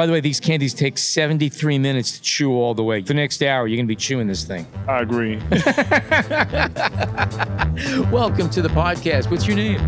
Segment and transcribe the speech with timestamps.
[0.00, 3.02] By the way, these candies take 73 minutes to chew all the way.
[3.02, 4.66] For the next hour, you're going to be chewing this thing.
[4.88, 5.36] I agree.
[8.10, 9.30] Welcome to the podcast.
[9.30, 9.78] What's your name?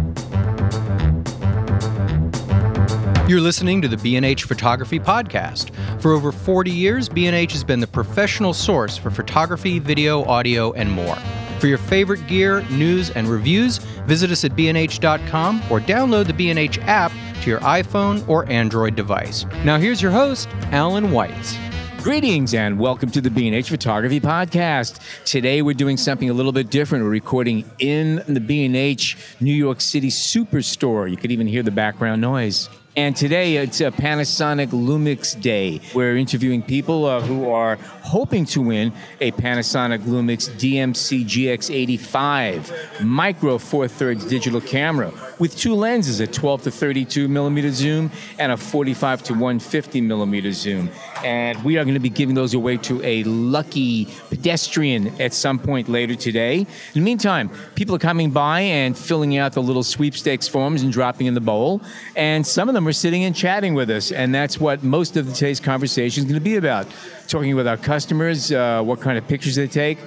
[3.27, 5.75] You're listening to the B&H Photography Podcast.
[6.03, 10.93] For over 40 years, B&H has been the professional source for photography, video, audio, and
[10.93, 11.17] more.
[11.59, 16.79] For your favorite gear, news, and reviews, visit us at bnh.com or download the B&H
[16.81, 17.13] app
[17.43, 19.45] to your iPhone or Android device.
[19.65, 21.59] Now here's your host, Allan Weitz.
[22.03, 24.99] Greetings and welcome to the B&H Photography Podcast.
[25.25, 27.05] Today we're doing something a little bit different.
[27.05, 31.11] We're recording in the B&H New York City Superstore.
[31.11, 32.69] You could even hear the background noise.
[32.95, 35.81] And today it's a Panasonic Lumix Day.
[35.95, 43.57] We're interviewing people uh, who are hoping to win a Panasonic Lumix DMC GX85 micro
[43.57, 48.59] four thirds digital camera with two lenses, a 12 to 32 millimeter zoom and a
[48.59, 50.91] 45 to 150 millimeter zoom.
[51.25, 55.59] And we are going to be giving those away to a lucky pedestrian at some
[55.59, 56.59] point later today.
[56.59, 60.93] In the meantime, people are coming by and filling out the little sweepstakes forms and
[60.93, 61.83] dropping in the bowl.
[62.17, 64.13] And some of them are sitting and chatting with us.
[64.13, 66.87] And that's what most of today's conversation is going to be about.
[67.29, 69.99] Talking with our customers, uh, what kind of pictures they take,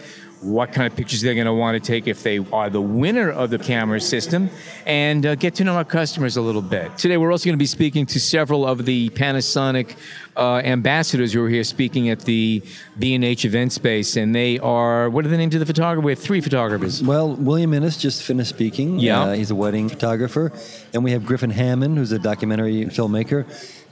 [0.45, 3.31] what kind of pictures they're going to want to take if they are the winner
[3.31, 4.49] of the camera system,
[4.85, 6.95] and uh, get to know our customers a little bit.
[6.97, 9.95] Today, we're also going to be speaking to several of the Panasonic
[10.37, 12.61] uh, ambassadors who are here speaking at the
[12.99, 16.05] B&H event space, and they are, what are the names of the photographers?
[16.05, 17.01] We have three photographers.
[17.01, 18.99] Well, William Innes just finished speaking.
[18.99, 19.21] Yeah.
[19.21, 20.51] Uh, he's a wedding photographer.
[20.93, 23.45] And we have Griffin Hammond, who's a documentary filmmaker.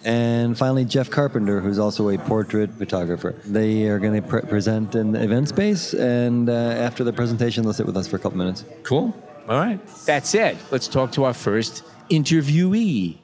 [0.06, 3.36] And finally, Jeff Carpenter, who's also a portrait photographer.
[3.46, 5.94] They are going to pre- present in the event space.
[5.94, 8.66] And uh, after the presentation, they'll sit with us for a couple minutes.
[8.84, 9.16] Cool.
[9.48, 9.80] All right.
[10.06, 10.58] That's it.
[10.72, 13.18] Let's talk to our first interviewee.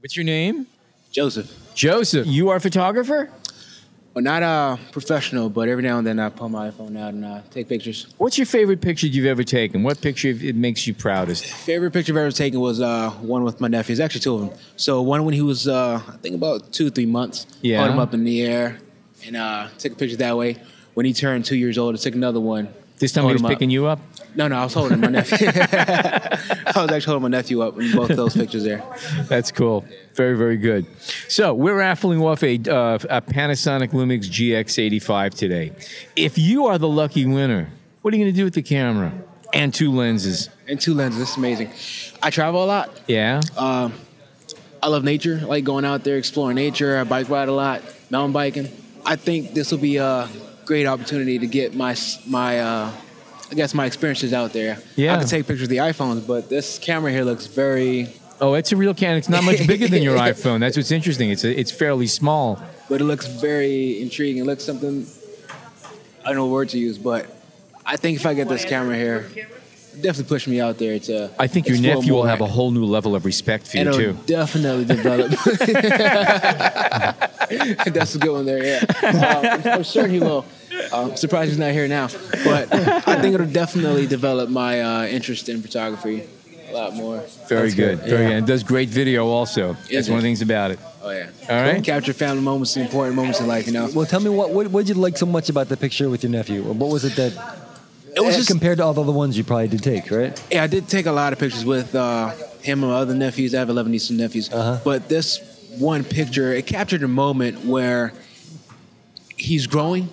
[0.00, 0.66] What's your name?
[1.10, 1.52] Joseph.
[1.74, 2.26] Joseph.
[2.26, 3.30] You are a photographer?
[4.18, 7.24] Well, not uh, professional, but every now and then I pull my iPhone out and
[7.24, 8.08] uh, take pictures.
[8.16, 9.84] What's your favorite picture you've ever taken?
[9.84, 11.44] What picture it makes you proudest?
[11.44, 14.58] Favorite picture I've ever taken was uh, one with my nephews, actually two of them.
[14.74, 17.46] So one when he was, uh, I think about two, three months.
[17.60, 17.78] Yeah.
[17.78, 18.80] Held him up in the air
[19.24, 20.56] and uh, took a picture that way.
[20.94, 22.74] When he turned two years old, I took another one.
[22.98, 23.50] This time he was him up.
[23.50, 24.00] picking you up?
[24.34, 25.46] No, no, I was holding my nephew.
[25.52, 28.82] I was actually holding my nephew up in both those pictures there.
[29.28, 29.84] That's cool.
[30.14, 30.86] Very, very good.
[31.28, 35.72] So we're raffling off a, uh, a Panasonic Lumix GX85 today.
[36.16, 37.70] If you are the lucky winner,
[38.02, 39.12] what are you going to do with the camera
[39.52, 40.50] and two lenses?
[40.66, 41.72] And two lenses, this is amazing.
[42.22, 43.00] I travel a lot.
[43.06, 43.40] Yeah.
[43.56, 43.94] Um,
[44.82, 45.38] I love nature.
[45.42, 46.98] I like going out there, exploring nature.
[46.98, 48.68] I bike ride a lot, mountain biking.
[49.04, 50.28] I think this will be a
[50.68, 51.96] great opportunity to get my
[52.26, 52.92] my uh,
[53.50, 54.78] I guess my experiences out there.
[54.96, 55.14] Yeah.
[55.14, 58.12] I can take pictures of the iPhones, but this camera here looks very,
[58.42, 59.16] Oh, it's a real can.
[59.16, 60.60] It's not much bigger than your iPhone.
[60.60, 61.30] That's what's interesting.
[61.30, 62.62] It's a, it's fairly small.
[62.90, 64.42] but it looks very intriguing.
[64.42, 65.06] It looks something
[66.22, 67.26] I don't know what word to use, but
[67.86, 69.22] I think if I get this camera here,
[70.02, 71.30] definitely push me out there to.
[71.38, 73.94] I think your nephew will have a whole new level of respect for you and
[73.94, 74.10] too.
[74.10, 75.30] it'll definitely develop.
[77.94, 78.62] That's a good one there.
[78.62, 78.84] Yeah,
[79.64, 80.44] um, I'm sure he will.
[80.92, 82.08] Um, surprised he's not here now,
[82.44, 86.24] but I think it'll definitely develop my uh, interest in photography
[86.70, 87.18] a lot more.
[87.48, 87.98] Very That's good.
[88.00, 88.08] good.
[88.08, 88.28] Very Yeah.
[88.28, 88.36] good.
[88.38, 89.72] And does great video also.
[89.72, 90.78] Is That's one of the things about it.
[91.02, 91.30] Oh yeah.
[91.48, 91.82] All right.
[91.82, 93.66] Capture family moments, important moments in life.
[93.66, 93.88] You know.
[93.94, 96.22] Well, tell me, what, what, what did you like so much about the picture with
[96.22, 96.62] your nephew?
[96.62, 97.32] What was it that,
[98.16, 100.38] It was eh, just compared to all the other ones you probably did take, right?
[100.50, 102.30] Yeah, I did take a lot of pictures with uh,
[102.62, 103.54] him and my other nephews.
[103.54, 104.52] I have 11 nieces and nephews.
[104.52, 104.80] Uh-huh.
[104.84, 105.40] But this
[105.78, 108.12] one picture, it captured a moment where
[109.38, 110.08] he's growing.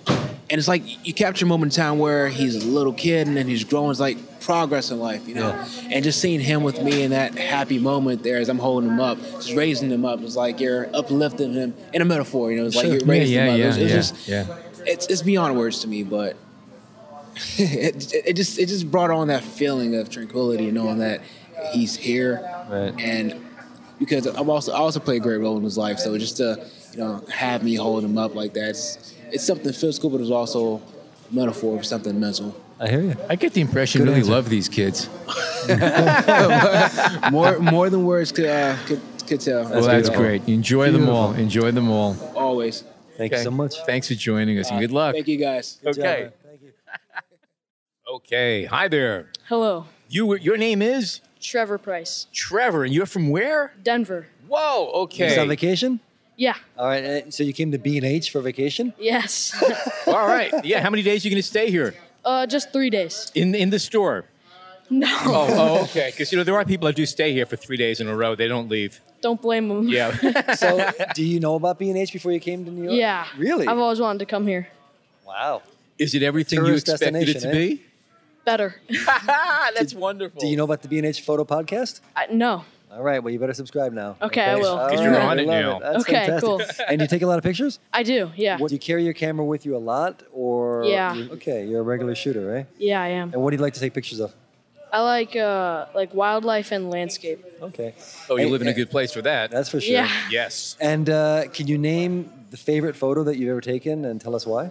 [0.48, 3.36] And it's like you capture a moment in time where he's a little kid and
[3.36, 3.90] then he's growing.
[3.90, 5.50] It's like progress in life, you know?
[5.90, 9.00] And just seeing him with me in that happy moment there as I'm holding him
[9.00, 10.20] up, just raising him up.
[10.20, 12.66] It's like you're uplifting him in a metaphor, you know?
[12.66, 13.66] It's like you're raising yeah, him up.
[13.66, 14.84] It's, it's yeah, just, yeah.
[14.86, 16.36] it's, it's beyond words to me, but
[17.58, 21.20] it, it just it just brought on that feeling of tranquility, knowing that
[21.72, 22.94] he's here, Right.
[22.98, 23.44] and
[23.98, 26.66] because I'm also I also play a great role in his life, so just to
[26.92, 28.74] you know have me hold him up like that,
[29.36, 30.76] it's, it's something physical, but it's also
[31.30, 32.54] a metaphor for something mental.
[32.78, 33.16] I hear you.
[33.30, 34.32] I get the impression Good you really answer.
[34.32, 35.08] love these kids.
[37.32, 39.62] More more than words could uh, could, could tell.
[39.64, 40.22] well, that's beautiful.
[40.22, 40.48] great.
[40.48, 41.32] Enjoy them all.
[41.32, 42.16] Enjoy them all.
[42.34, 42.84] Always.
[43.16, 43.40] Thank Okay.
[43.40, 43.74] you so much.
[43.86, 45.14] Thanks for joining us and good luck.
[45.14, 45.78] Thank you guys.
[45.84, 46.30] Okay.
[46.44, 46.72] Thank you.
[48.08, 48.66] Okay.
[48.66, 49.32] Hi there.
[49.48, 53.72] Hello, You your name is Trevor Price, Trevor, and you're from where?
[53.82, 54.28] Denver.
[54.46, 54.90] Whoa.
[55.02, 55.26] Okay.
[55.26, 55.98] Just on vacation?
[56.36, 57.02] Yeah, All right.
[57.04, 58.92] eh, So you came to B and H for vacation?
[58.98, 59.54] yes.
[60.06, 60.52] All right.
[60.64, 60.80] Yeah.
[60.82, 61.94] How many days are you going to stay here
[62.24, 63.30] uh, just three days.
[63.34, 64.24] in in the store?
[64.90, 66.10] No, Oh, oh okay.
[66.12, 68.14] Because you know there are people that do stay here for three days in a
[68.14, 68.34] row.
[68.36, 69.00] They don't leave.
[69.22, 69.88] don't blame them.
[69.88, 70.12] Yeah.
[70.62, 70.68] So,
[71.14, 72.96] do you know about B&H before you came to New York?
[72.96, 73.26] Yeah.
[73.38, 73.66] Really?
[73.66, 74.68] I've always wanted to come here.
[75.26, 75.62] wow.
[75.98, 77.82] Is it everything you expected it to destination, be?
[78.44, 78.76] Better.
[79.76, 80.38] That's wonderful.
[80.40, 82.00] Do you know about the B&H Photo Podcast?
[82.14, 82.64] I, no.
[82.92, 83.22] All right.
[83.22, 84.16] Well, you better subscribe now.
[84.22, 84.78] Okay, I will.
[84.78, 85.78] All 'Cause you're right, on it love now.
[85.80, 86.42] That's Okay, fantastic.
[86.44, 86.60] cool.
[86.88, 87.78] And do you take a lot of pictures?
[87.92, 88.30] I do.
[88.36, 88.58] Yeah.
[88.58, 91.14] What, do you carry your camera with you a lot, or Yeah.
[91.14, 92.66] you- okay, you're a regular shooter, right?
[92.78, 93.32] Yeah, I am.
[93.32, 94.32] And what do you like to take pictures of?
[94.92, 97.44] I like uh like wildlife and landscape.
[97.60, 97.92] Okay,
[98.30, 99.50] Oh, you Hey, live in a hey, good place for that.
[99.50, 99.92] That's for sure.
[99.92, 100.08] Yeah.
[100.30, 100.76] yes.
[100.80, 104.46] And uh, can you name the favorite photo that you've ever taken and tell us
[104.46, 104.70] why?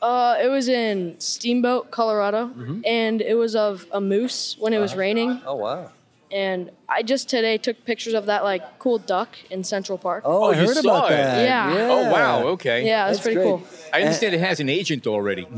[0.00, 2.80] Uh, it was in Steamboat, Colorado, Mm-hmm.
[2.86, 4.82] and it was of a moose when it Uh-huh.
[4.82, 5.40] was raining.
[5.44, 5.90] Oh wow!
[6.32, 10.24] And I just today took pictures of that like cool duck in Central Park.
[10.26, 11.16] Oh, Oh, I you heard saw about it.
[11.16, 11.44] that.
[11.44, 11.88] Yeah.
[11.90, 12.42] Oh wow.
[12.48, 12.84] Okay.
[12.86, 13.44] yeah, that's, That's pretty great.
[13.46, 13.62] cool.
[13.92, 15.46] I understand it has an agent already.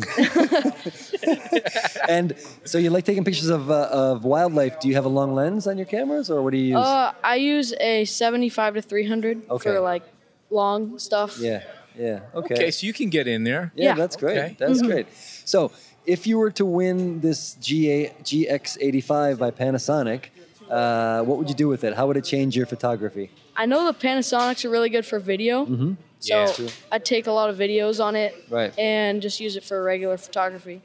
[2.09, 2.35] And
[2.65, 4.81] so you like taking pictures of uh, of wildlife.
[4.81, 6.77] Do you have a long lens on your cameras, or what do you use?
[6.77, 9.63] Uh, I use a 75 to 300 Okay.
[9.71, 10.03] for like
[10.51, 11.39] long stuff.
[11.39, 11.63] yeah,
[11.99, 12.21] yeah.
[12.35, 12.55] Okay.
[12.55, 13.73] Okay, so you can get in there.
[13.75, 13.95] Yeah, Yeah.
[13.95, 14.39] that's great.
[14.39, 14.57] Okay.
[14.59, 15.07] That's great.
[15.45, 15.71] So,
[16.07, 20.31] if you were to win this GA, GX85 by Panasonic,
[20.71, 21.95] uh, what would you do with it?
[21.95, 23.31] How would it change your photography?
[23.57, 25.65] I know the Panasonics are really good for video.
[25.67, 25.93] Mm-hmm.
[26.21, 26.69] So Yeah.
[26.93, 28.77] I'd take a lot of videos on it Right.
[28.79, 30.83] and just use it for regular photography.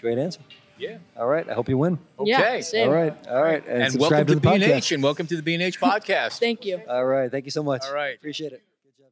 [0.00, 0.40] Great answer.
[0.78, 0.98] Yeah.
[1.16, 1.46] All right.
[1.48, 1.98] I hope you win.
[2.18, 2.30] Okay.
[2.30, 2.88] Yeah, same.
[2.88, 3.26] All right.
[3.28, 3.62] All right.
[3.66, 4.92] And, And subscribe welcome to, to the B&H podcast.
[4.94, 6.38] and welcome to the B&H podcast.
[6.38, 6.80] Thank you.
[6.88, 7.30] All right.
[7.30, 7.84] Thank you so much.
[7.86, 8.14] All right.
[8.16, 8.62] Appreciate it.
[8.84, 9.10] Good job.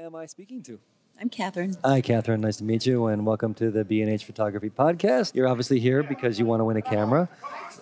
[0.00, 0.78] Who am I speaking to?
[1.20, 1.76] I'm Catherine.
[1.84, 2.40] Hi, Catherine.
[2.40, 5.34] Nice to meet you, and welcome to the B&H Photography Podcast.
[5.34, 7.28] You're obviously here because you want to win a camera,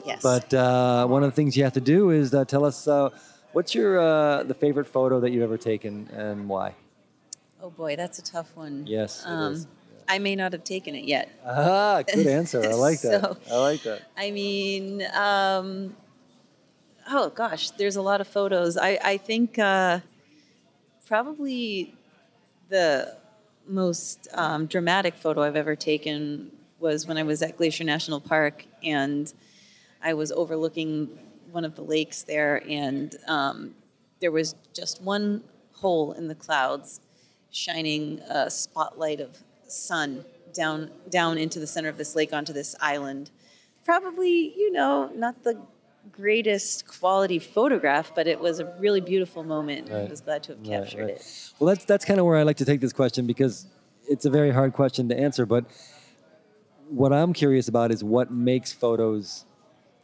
[0.05, 0.23] Yes.
[0.23, 3.09] but uh, one of the things you have to do is uh, tell us uh,
[3.53, 6.75] what's your uh, the favorite photo that you've ever taken and why.
[7.63, 8.87] oh boy, that's a tough one.
[8.87, 9.67] Yes, it Um, is.
[10.09, 11.31] I may not have taken it yet.
[11.47, 12.63] Ah, good answer.
[12.63, 13.23] I like that.
[13.23, 14.03] So- I like that.
[14.19, 15.97] I mean, um,
[17.09, 18.77] oh gosh, there's a lot of photos.
[18.77, 20.01] I, I think uh,
[21.07, 21.95] probably
[22.69, 23.17] the
[23.67, 28.65] most um, dramatic photo I've ever taken was when I was at Glacier National Park
[28.83, 29.33] and
[30.03, 31.19] I was overlooking
[31.53, 33.75] one of the lakes there, and um,
[34.21, 35.43] there was just one
[35.75, 37.01] hole in the clouds
[37.51, 39.37] shining a spotlight of
[39.67, 43.31] sun down down into the center of this lake onto this island.
[43.85, 45.61] Probably, you know, not the
[46.13, 49.91] greatest quality photograph, but it was a really beautiful moment.
[49.91, 51.11] I was glad to have captured right.
[51.11, 51.53] it.
[51.59, 53.67] Well, that's that's kind of where I like to take this question because
[54.09, 55.47] it's a very hard question to answer.
[55.47, 55.67] But
[56.89, 59.45] what I'm curious about is what makes photos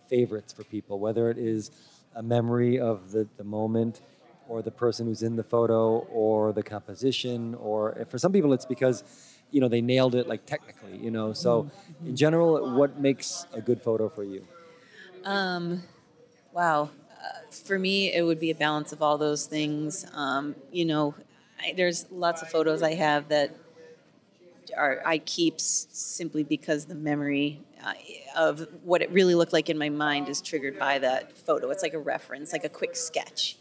[0.09, 1.71] favorites for people, whether it is
[2.15, 4.01] a memory of the, the moment
[4.49, 8.65] or the person who's in the photo or the composition or for some people it's
[8.65, 9.05] because
[9.51, 12.09] you know they nailed it like technically you know so mm-hmm.
[12.09, 14.47] in general what makes a good photo for you
[15.27, 15.83] Um,
[16.53, 16.83] wow.
[17.11, 20.07] Uh, for me, it would be a balance of all those things.
[20.15, 21.15] Um, you know,
[21.61, 23.55] I, there's lots of photos I have that
[24.77, 27.95] are I keep simply because the memory uh,
[28.37, 31.71] of what it really looked like in my mind is triggered by that photo.
[31.71, 33.57] It's like a reference, like a quick sketch.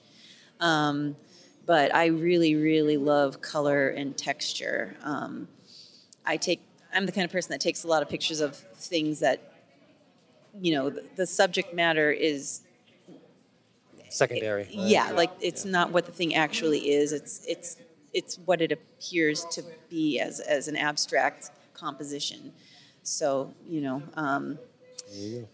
[0.60, 1.16] Um,
[1.66, 4.96] but I really, really love color and texture.
[5.04, 5.48] Um,
[6.26, 6.62] I take.
[6.94, 9.55] I'm the kind of person that takes a lot of pictures of things that
[10.62, 12.62] you know the, the subject matter is
[14.10, 17.78] secondary yeah like it's not what the thing actually is it's it's
[18.13, 22.54] it's what it appears to be as as an abstract composition
[23.04, 24.57] so you know um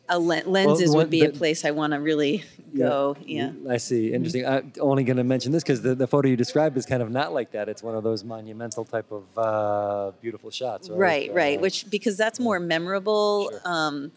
[0.09, 2.43] a le- lenses Well, would be a place i want to really
[2.77, 4.13] go yeah, I see.
[4.13, 4.45] Interesting.
[4.47, 7.11] I'm only going to mention this because the, the photo you described is kind of
[7.11, 7.67] not like that.
[7.67, 10.89] It's one of those monumental type of uh, beautiful shots.
[10.89, 11.27] Right.
[11.27, 13.61] right right Uh, which because that's more memorable Sure.
[13.65, 14.11] um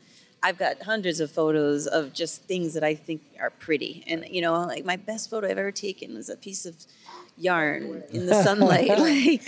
[0.45, 4.05] I've got hundreds of photos of just things that I think are pretty.
[4.07, 6.77] And, you know, like my best photo I've ever taken was a piece of
[7.39, 8.89] yarn in the sunlight.
[8.99, 9.43] like,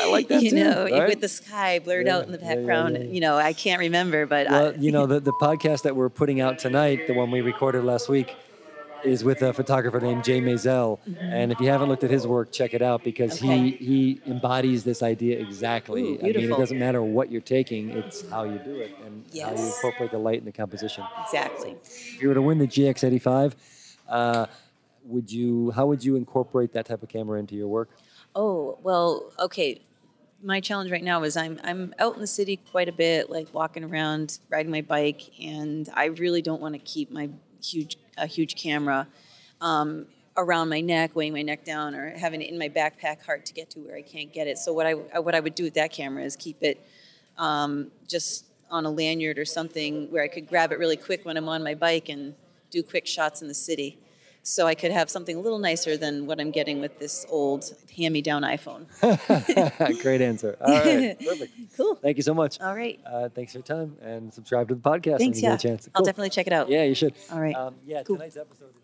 [0.00, 1.08] I like that you too, know, right?
[1.08, 2.96] with the sky blurred Yeah, out in the background.
[2.96, 3.10] yeah, yeah.
[3.10, 6.10] You know, I can't remember, but Well, I, you know, the, the podcast that we're
[6.10, 8.34] putting out tonight, the one we recorded last week,
[9.02, 10.98] is with a photographer named Jay Maisel.
[11.30, 13.46] And if you haven't looked at his work, check it out because Mm-hmm.
[13.46, 13.58] Okay.
[13.58, 13.84] he,
[14.24, 16.02] he embodies this idea exactly.
[16.02, 19.24] Ooh, I mean, it doesn't matter what you're taking, it's how you do it and
[19.42, 21.08] how you incorporate the light in the composition.
[21.18, 21.76] exactly.
[22.14, 23.54] If you were to win the GX85,
[24.08, 24.46] uh,
[25.04, 25.70] would you?
[25.72, 27.90] How would you incorporate that type of camera into your work?
[28.34, 29.80] Oh, well, okay.
[30.42, 33.52] My challenge right now is I'm I'm out in the city quite a bit, like
[33.52, 37.30] walking around, riding my bike, and I really don't want to keep my
[37.62, 39.06] huge a huge camera
[39.60, 43.44] um, around my neck, weighing my neck down, or having it in my backpack, hard
[43.46, 44.58] to get to where I can't get it.
[44.58, 46.84] So what I what I would do with that camera is keep it
[47.38, 51.36] um, just on a lanyard or something where I could grab it really quick when
[51.36, 52.34] I'm on my bike and
[52.70, 53.98] do quick shots in the city.
[54.44, 57.64] So I could have something a little nicer than what I'm getting with this old
[57.96, 58.86] hand-me-down iPhone.
[60.02, 60.56] Great answer.
[60.60, 61.52] All right, perfect.
[61.76, 61.94] Cool.
[61.94, 62.60] Thank you so much.
[62.60, 62.98] All right.
[63.06, 65.18] Uh, thanks for your time and subscribe to the podcast.
[65.18, 65.38] Thanks.
[65.40, 65.50] you Yeah.
[65.56, 65.88] get a chance.
[65.94, 66.68] I'll definitely check it out.
[66.68, 67.14] Yeah, you should.
[67.30, 67.54] All right.
[67.54, 68.16] Um, yeah, Cool.
[68.16, 68.82] tonight's episode is.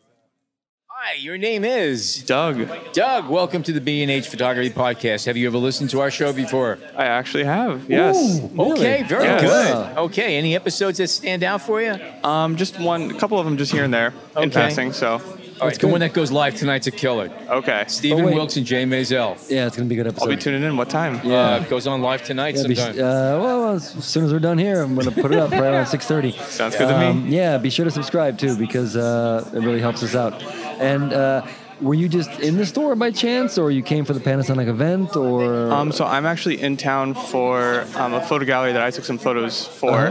[0.91, 3.29] Hi, your name is Doug, Doug.
[3.29, 5.27] Welcome to the B&H Photography Podcast.
[5.27, 6.79] Have you ever listened to our show before?
[6.97, 7.88] I actually have.
[7.88, 8.41] Yes.
[8.59, 9.43] Okay, very Yes.
[9.43, 9.99] good.
[9.99, 11.97] Okay, any episodes that stand out for you?
[12.25, 14.93] Um, just one, a couple of them just here and there in passing.
[14.93, 15.21] So, All
[15.67, 17.31] right, the one that goes live tonight's a killer.
[17.49, 17.85] okay.
[17.88, 18.35] Stephen wait.
[18.35, 19.37] Wilkes and Jay Maisel.
[19.50, 20.25] Yeah, it's gonna be a good episode.
[20.31, 20.77] I'll be tuning in.
[20.77, 21.17] What time?
[21.29, 22.97] Uh, it goes on live tonight Yeah, be, uh, sometime.
[23.43, 26.33] well, as soon as we're done here, I'm gonna put it up right around 6:30.
[26.49, 27.29] Sounds good to me.
[27.35, 30.41] Yeah, be sure to subscribe too because uh, it really helps us out.
[30.81, 31.45] And uh,
[31.81, 35.15] were you just in the store by chance, or you came for the Panasonic event,
[35.17, 35.71] or?
[35.73, 39.19] Um, so I'm actually in town for um, a photo gallery that I took some
[39.19, 40.09] photos for,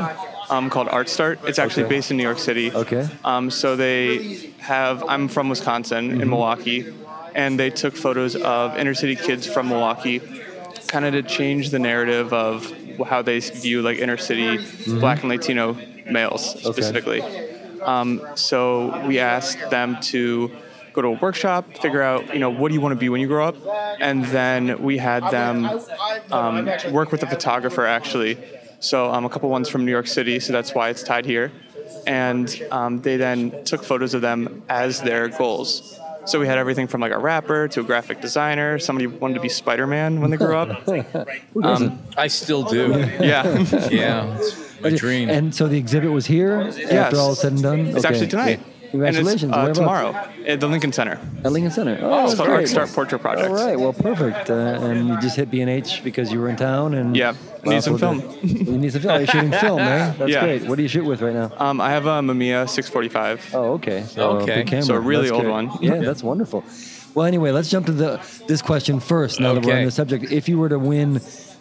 [0.49, 1.39] um, called Art Start.
[1.45, 1.83] It's actually.
[1.83, 1.95] Okay.
[1.95, 2.71] based in New York City.
[2.71, 3.07] Okay.
[3.23, 5.03] Um, so they have.
[5.07, 6.21] I'm from Wisconsin Mm-hmm.
[6.21, 6.93] in Milwaukee,
[7.35, 10.19] and they took photos of inner city kids from Milwaukee,
[10.87, 12.71] kind of to change the narrative of
[13.05, 14.57] how they view like inner city
[14.99, 15.77] Black and Latino
[16.09, 17.21] males specifically.
[17.21, 17.79] Okay.
[17.81, 20.51] Um, so we asked them to
[20.93, 23.21] go to a workshop, figure out, you know, what do you want to be when
[23.21, 23.55] you grow up,
[23.99, 25.65] and then we had them
[26.31, 28.37] um, work with a photographer actually.
[28.79, 31.51] So um, a couple ones from New York City, so that's why it's tied here,
[32.05, 35.99] and um, they then took photos of them as their goals.
[36.25, 38.77] So we had everything from like a rapper to a graphic designer.
[38.79, 40.69] Somebody wanted to be Spider-Man when they grew up.
[41.53, 41.99] Who doesn't?
[42.17, 42.99] I still do.
[43.19, 43.45] Yeah,
[43.89, 45.29] yeah, it's my dream.
[45.29, 46.91] And so the exhibit was here Yes.
[46.91, 47.79] after all is said and done.
[47.87, 48.07] it's Okay.
[48.09, 48.59] actually tonight.
[48.59, 48.73] Yeah.
[48.91, 49.43] Congratulations!
[49.43, 50.13] And it's, uh, tomorrow
[50.45, 51.19] at the Lincoln Center.
[51.43, 51.97] at Lincoln Center.
[52.01, 52.67] Oh, It's that's great.
[52.69, 53.49] Start Portrait Project.
[53.49, 54.49] All right, well, perfect.
[54.49, 57.33] Uh, and you just hit B and H because you were in town, and Yeah,
[57.65, 58.19] I need some film.
[58.19, 59.17] the- you need some film.
[59.19, 60.13] You're shooting film, eh?
[60.17, 60.43] That's Yeah.
[60.45, 60.63] great.
[60.67, 61.51] What do you shoot with right now?
[61.57, 63.51] Um, I have a Mamiya 645.
[63.53, 64.03] Oh, okay.
[64.07, 64.55] So, Okay.
[64.55, 64.83] big camera.
[64.85, 65.51] So a really That's old great.
[65.51, 65.71] one.
[65.81, 66.63] Yeah, that's wonderful.
[67.13, 69.39] Well, anyway, let's jump to the this question first.
[69.39, 71.13] Now that we're on the subject, if you were to win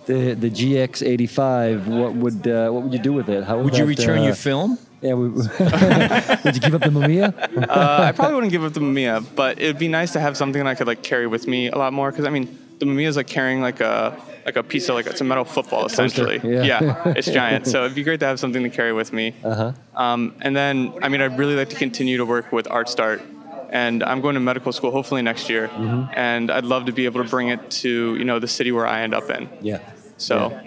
[0.05, 3.45] the the GX85, what would uh, what would you do with it?
[3.45, 4.79] How Would you that, return uh, your film?
[5.07, 5.15] Yeah.
[5.15, 5.29] We,
[6.45, 7.69] would you give up the Mamiya?
[7.69, 10.63] Uh, I probably wouldn't give up the Mamiya, but it'd be nice to have something
[10.65, 12.11] that I could like carry with me a lot more.
[12.11, 15.07] Because I mean, the Mamiya is like carrying like a like a piece of like
[15.07, 16.41] it's a metal football essentially.
[16.45, 17.03] yeah.
[17.19, 17.67] it's giant.
[17.67, 19.35] So it'd be great to have something to carry with me.
[19.43, 19.73] Uh-huh.
[19.95, 23.23] Um, and then I mean, I'd really like to continue to work with ArtStart,
[23.71, 26.13] And I'm going to medical school hopefully next year, Mm-hmm.
[26.15, 28.87] and I'd love to be able to bring it to you know the city where
[28.87, 29.49] I end up in.
[29.61, 29.81] Yeah.
[30.19, 30.59] So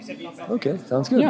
[0.48, 1.22] Okay, sounds good.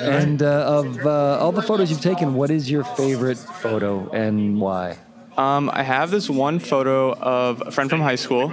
[0.00, 4.60] And uh, of uh, all the photos you've taken, what is your favorite photo and
[4.60, 4.96] why?
[5.36, 8.48] Um, I have this one photo of a friend from high school.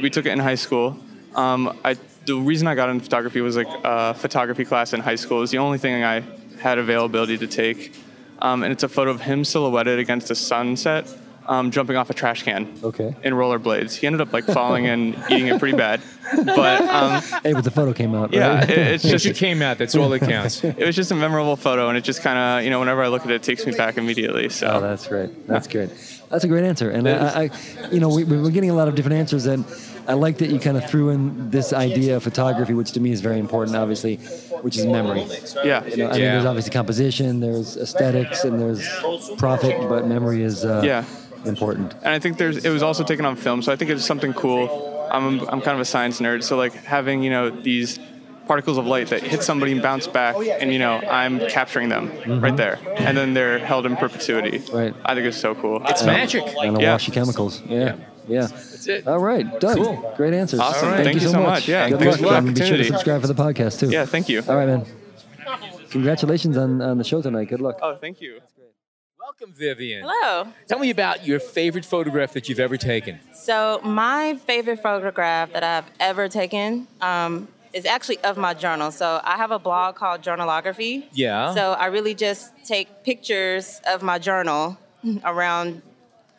[0.00, 0.96] We took it in high school.
[1.34, 1.96] Um, I,
[2.26, 5.38] the reason I got into photography was like a photography class in high school.
[5.38, 6.22] It was the only thing I
[6.60, 7.94] had availability to take.
[8.40, 11.12] Um, and it's a photo of him silhouetted against a sunset,
[11.48, 13.14] um, jumping off a trash can Okay.
[13.24, 13.94] in rollerblades.
[13.94, 16.00] He ended up like falling and eating it pretty bad.
[16.44, 18.32] But um, Hey, but the photo came out.
[18.34, 18.68] yeah, right?
[18.70, 19.78] it, it's Just just it came out.
[19.78, 20.62] That's all that counts.
[20.64, 23.08] it was just a memorable photo, and it just kind of you know whenever I
[23.08, 24.48] look at it, it takes me back immediately.
[24.50, 25.46] So Oh, that's great.
[25.46, 25.90] That's good.
[26.30, 26.90] That's a great answer.
[26.90, 27.50] And I, I
[27.90, 29.64] you know, we, we've been getting a lot of different answers, and
[30.06, 33.10] I like that you kind of threw in this idea of photography, which to me
[33.12, 34.16] is very important, obviously,
[34.60, 35.24] which is memory.
[35.64, 38.86] yeah, You know, I mean, there's obviously composition, there's aesthetics, and there's
[39.38, 41.04] profit, but memory is uh, Yeah.
[41.44, 41.94] Important.
[42.02, 44.32] and I think there's it was also taken on film, so I think it's something
[44.34, 45.08] cool.
[45.10, 47.98] I'm I'm kind of a science nerd, so like having you know these
[48.46, 52.10] particles of light that hit somebody and bounce back, and you know I'm capturing them
[52.40, 54.58] right there, and then they're held in perpetuity.
[54.58, 54.76] Mm-hmm.
[54.76, 54.94] Right.
[55.04, 55.82] I think it's so cool.
[55.86, 56.44] It's magic.
[56.62, 56.92] And the Yeah.
[56.92, 57.62] washy chemicals.
[57.66, 57.96] Yeah.
[58.26, 58.42] Yeah.
[58.48, 59.08] That's it.
[59.08, 59.78] All right, Doug.
[59.78, 60.12] Cool.
[60.16, 60.60] Great answers.
[60.60, 60.90] Awesome.
[60.92, 61.66] Thank you you so much.
[61.66, 62.30] Yeah, Good thanks luck.
[62.42, 63.88] for and be sure to subscribe for the podcast too.
[63.90, 64.42] yeah, thank you.
[64.46, 64.84] All right, man.
[65.90, 67.48] Congratulations on, on the show tonight.
[67.48, 67.78] Good luck.
[67.80, 68.40] Oh, thank you.
[69.28, 70.08] Welcome, Vivian.
[70.08, 70.50] Hello.
[70.68, 73.20] Tell me about your favorite photograph that you've ever taken.
[73.34, 78.90] So my favorite photograph that I've ever taken um, is actually of my journal.
[78.90, 81.04] So I have a blog called Journalography.
[81.12, 81.52] Yeah.
[81.54, 84.78] So I really just take pictures of my journal
[85.24, 85.82] around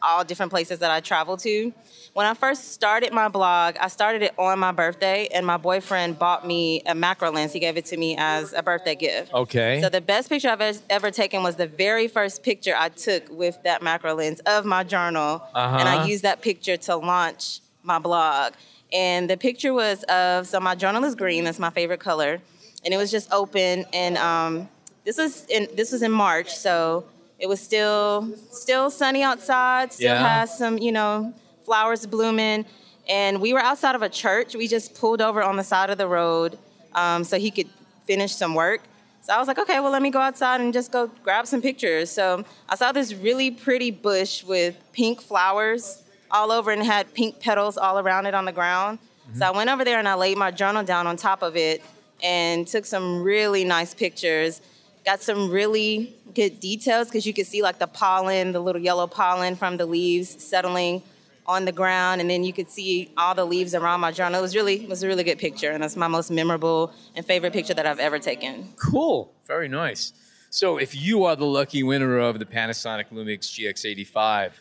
[0.01, 1.71] all different places that I travel to.
[2.13, 6.17] When I first started my blog, I started it on my birthday, and my boyfriend
[6.19, 7.53] bought me a macro lens.
[7.53, 9.31] He gave it to me as a birthday gift.
[9.33, 9.79] Okay.
[9.81, 13.29] So the best picture I've ever, ever taken was the very first picture I took
[13.29, 16.01] with that macro lens of my journal, and Uh-huh.
[16.01, 18.53] I used that picture to launch my blog.
[18.91, 21.43] And the picture was of so my journal is green.
[21.43, 22.41] That's my favorite color,
[22.83, 23.85] and it was just open.
[23.93, 24.67] And um,
[25.05, 27.05] this was in this was in March, so
[27.37, 29.93] it was still still sunny outside.
[29.93, 30.27] Still Yeah.
[30.39, 31.33] has some you know
[31.69, 32.65] flowers blooming.
[33.07, 34.55] And we were outside of a church.
[34.55, 36.57] We just pulled over on the side of the road
[36.95, 37.69] um, so he could
[38.05, 38.81] finish some work.
[39.21, 41.61] So I was like, okay, well, let me go outside and just go grab some
[41.61, 42.09] pictures.
[42.09, 47.39] So I saw this really pretty bush with pink flowers all over and had pink
[47.39, 48.97] petals all around it on the ground.
[49.35, 51.83] So I went over there and I laid my journal down on top of it
[52.23, 54.59] and took some really nice pictures.
[55.05, 59.05] Got some really good details because you could see like the pollen, the little yellow
[59.05, 61.03] pollen from the leaves settling
[61.49, 64.39] on the ground, and then you could see all the leaves around my journal.
[64.39, 67.25] It was really it was a really good picture, and that's my most memorable and
[67.25, 68.69] favorite picture that I've ever taken.
[68.75, 69.33] Cool.
[69.47, 70.13] Very nice.
[70.51, 74.51] So, if you are the lucky winner of the Panasonic Lumix GX85,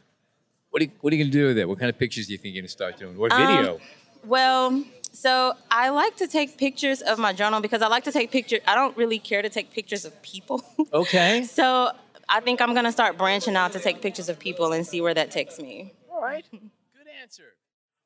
[0.70, 1.68] what are you, what are you going to do with it?
[1.68, 3.16] What kind of pictures do you think you're going to start doing?
[3.16, 3.80] What Um, video?
[4.24, 8.30] Well, so I like to take pictures of my journal because I like to take
[8.30, 8.60] pictures.
[8.66, 10.62] I don't really care to take pictures of people.
[10.92, 11.44] okay.
[11.44, 11.90] so
[12.28, 15.14] I think I'm gonna start branching out to take pictures of people and see where
[15.14, 15.92] that takes me.
[16.10, 16.44] All right.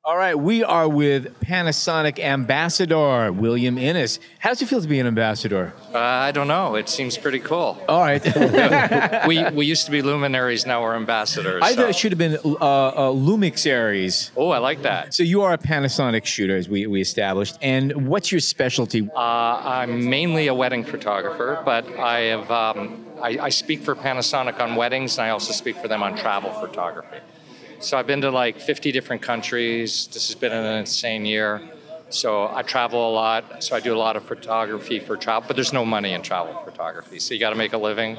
[0.05, 4.19] All right, we are with Panasonic Ambassador William Innes.
[4.39, 5.71] How does it feel to be an ambassador?
[5.93, 6.75] Uh, I don't know.
[6.75, 7.81] It seems pretty cool.
[7.87, 8.21] All right.
[9.27, 10.65] we we used to be luminaries.
[10.65, 11.63] Now we're ambassadors.
[11.63, 14.31] I so- thought it should have been uh, uh, Lumix Aries.
[14.35, 15.13] Oh, I like that.
[15.13, 17.57] So you are a Panasonic shooter, as we, we established.
[17.61, 19.09] And what's your specialty?
[19.15, 24.59] Uh, I'm mainly a wedding photographer, but I have um, I, I speak for Panasonic
[24.59, 27.19] on weddings, and I also speak for them on travel photography.
[27.83, 30.07] So I've been to like 50 different countries.
[30.07, 31.61] This has been an insane year.
[32.09, 33.61] So I travel a lot.
[33.61, 36.53] So I do a lot of photography for travel, but there's no money in travel
[36.63, 37.19] photography.
[37.19, 38.17] So you got to make a living.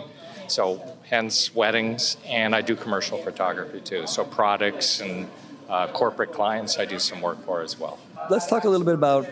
[0.49, 4.07] So hence weddings, and I do commercial photography too.
[4.07, 5.31] So products and
[5.71, 7.99] uh, corporate clients I do some work for as well.
[8.29, 9.27] Let's talk a little bit about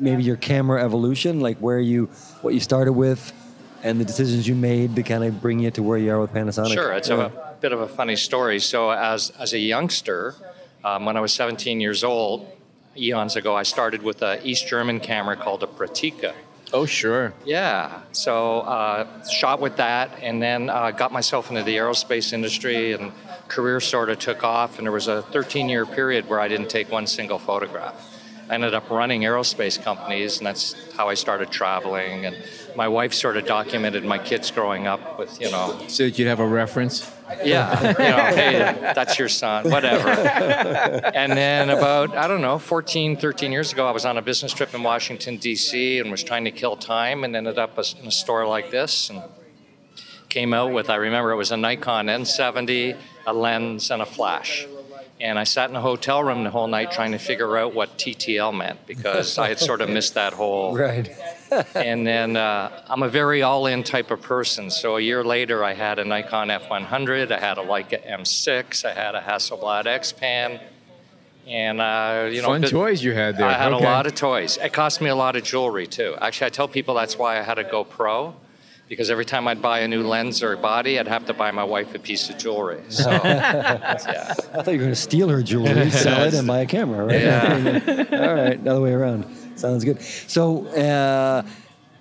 [0.00, 2.06] maybe your camera evolution, like where you,
[2.40, 3.32] what you started with,
[3.84, 6.32] and the decisions you made to kind of bring you to where you are with
[6.32, 6.74] Panasonic.
[6.74, 7.26] Sure, it's Yeah.
[7.26, 8.58] a bit of a funny story.
[8.58, 10.34] So, as as a youngster,
[10.84, 12.46] um, when I was 17 years old,
[12.96, 16.34] eons ago, I started with a East German camera called a Praktica.
[16.72, 17.32] Oh, sure.
[17.44, 22.92] Yeah, so uh, shot with that, and then uh, got myself into the aerospace industry,
[22.92, 23.12] and
[23.48, 24.78] career sort of took off.
[24.78, 28.06] And there was a 13-year period where I didn't take one single photograph.
[28.48, 32.26] I ended up running aerospace companies, and that's how I started traveling.
[32.26, 32.36] And
[32.76, 36.28] my wife sort of documented my kids growing up with, you know, So that you'd
[36.28, 37.10] have a reference?
[37.44, 40.08] yeah, you know, hey, that's your son, whatever.
[40.08, 44.52] and then about, I don't know, 14, 13 years ago, I was on a business
[44.52, 48.10] trip in Washington, D.C., and was trying to kill time and ended up in a
[48.10, 49.22] store like this and
[50.28, 54.66] came out with, I remember it was a Nikon N70, a lens, and a flash.
[55.20, 57.98] And I sat in a hotel room the whole night trying to figure out what
[57.98, 61.10] TTL meant because I had sort of missed that whole Right.
[61.74, 64.70] and then uh, I'm a very all-in type of person.
[64.70, 68.92] So a year later, I had a Nikon F100, I had a Leica M6, I
[68.94, 70.58] had a Hasselblad X-Pan,
[71.46, 73.46] and uh, you know, Fun bit- toys you had there.
[73.46, 73.84] I had Okay.
[73.84, 74.56] a lot of toys.
[74.58, 76.14] It cost me a lot of jewelry too.
[76.20, 78.32] Actually, I tell people that's why I had a GoPro.
[78.90, 81.62] Because every time I'd buy a new lens or body, I'd have to buy my
[81.62, 82.82] wife a piece of jewelry.
[82.88, 83.94] So, yeah.
[83.94, 87.04] I thought you were going to steal her jewelry, sell it, and buy a camera,
[87.04, 87.20] right?
[87.20, 88.04] Yeah.
[88.26, 89.26] All right, other way around.
[89.54, 90.02] Sounds good.
[90.02, 91.46] So uh,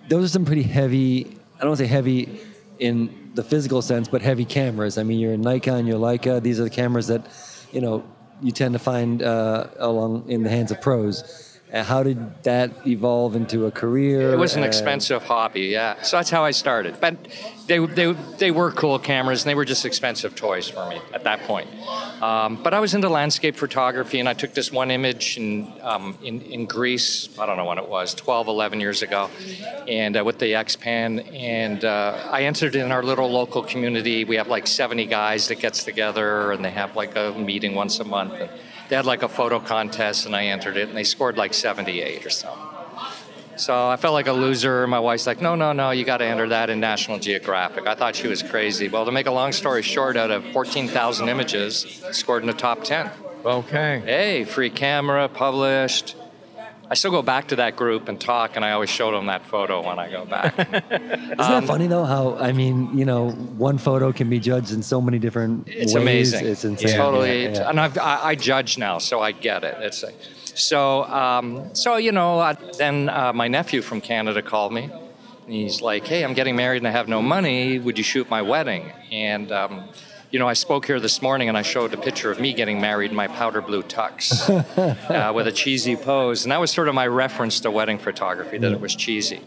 [0.07, 1.27] those are some pretty heavy.
[1.57, 2.39] I don't want to say heavy
[2.79, 4.97] in the physical sense, but heavy cameras.
[4.97, 6.41] I mean, you're in Nikon, you're Leica.
[6.41, 7.27] These are the cameras that,
[7.71, 8.03] you know,
[8.41, 11.48] you tend to find uh, along in the hands of pros.
[11.71, 14.33] How did that evolve into a career?
[14.33, 16.01] It was an expensive hobby, yeah.
[16.01, 16.99] So that's how I started.
[16.99, 17.15] But
[17.67, 21.25] they, they, they were cool cameras, and they were just expensive toys for me at
[21.25, 21.69] that point.
[22.23, 26.17] Um, but I was into landscape photography, and I took this one image in, um,
[26.23, 29.29] in, in Greece, I don't know when it was, 12, 11 years ago,
[29.87, 31.19] and uh, with the X-Pan.
[31.19, 34.25] And uh, I entered in our little local community.
[34.25, 37.99] We have like 70 guys that gets together, and they have like a meeting once
[37.99, 38.33] a month.
[38.33, 38.49] And
[38.89, 42.25] they had like a photo contest, and I entered it, and they scored like 78
[42.25, 42.65] or something.
[43.55, 44.87] So I felt like a loser.
[44.87, 47.87] My wife's like, no, no, no, you got to enter that in National Geographic.
[47.87, 48.87] I thought she was crazy.
[48.87, 52.83] Well, to make a long story short, out of 14,000 images, scored in the top
[52.83, 53.11] 10.
[53.45, 54.01] Okay.
[54.05, 56.15] Hey, free camera, published.
[56.91, 59.45] I still go back to that group and talk, and I always show them that
[59.45, 60.57] photo when I go back.
[60.59, 62.03] Isn't that funny though?
[62.03, 65.75] How I mean, you know, one photo can be judged in so many different ways.
[65.77, 66.01] It's ways.
[66.01, 66.45] amazing.
[66.47, 66.97] It's insane.
[66.97, 67.43] totally.
[67.43, 67.69] Yeah, yeah.
[67.69, 69.77] And I've, I, I judge now, so I get it.
[69.81, 70.15] It's like,
[70.55, 71.03] so.
[71.03, 74.89] Um, so you know, I, then uh, my nephew from Canada called me.
[75.45, 77.77] And he's like, "Hey, I'm getting married and I have no money.
[77.77, 79.89] Would you shoot my wedding?" And um,
[80.31, 82.79] you know, I spoke here this morning and I showed a picture of me getting
[82.79, 84.47] married in my powder blue tux
[85.09, 88.57] uh, with a cheesy pose, and that was sort of my reference to wedding photography
[88.59, 89.41] that it was cheesy.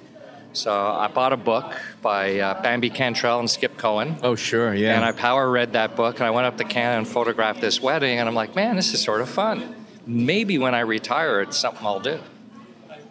[0.54, 4.16] So I bought a book by uh, Bambi Cantrell and Skip Cohen.
[4.22, 4.94] Oh, sure, yeah.
[4.94, 7.80] And I power read that book, and I went up to Canada and photographed this
[7.80, 9.86] wedding, and I'm like, man, this is sort of fun.
[10.06, 12.20] Maybe when I retire, it's something I'll do.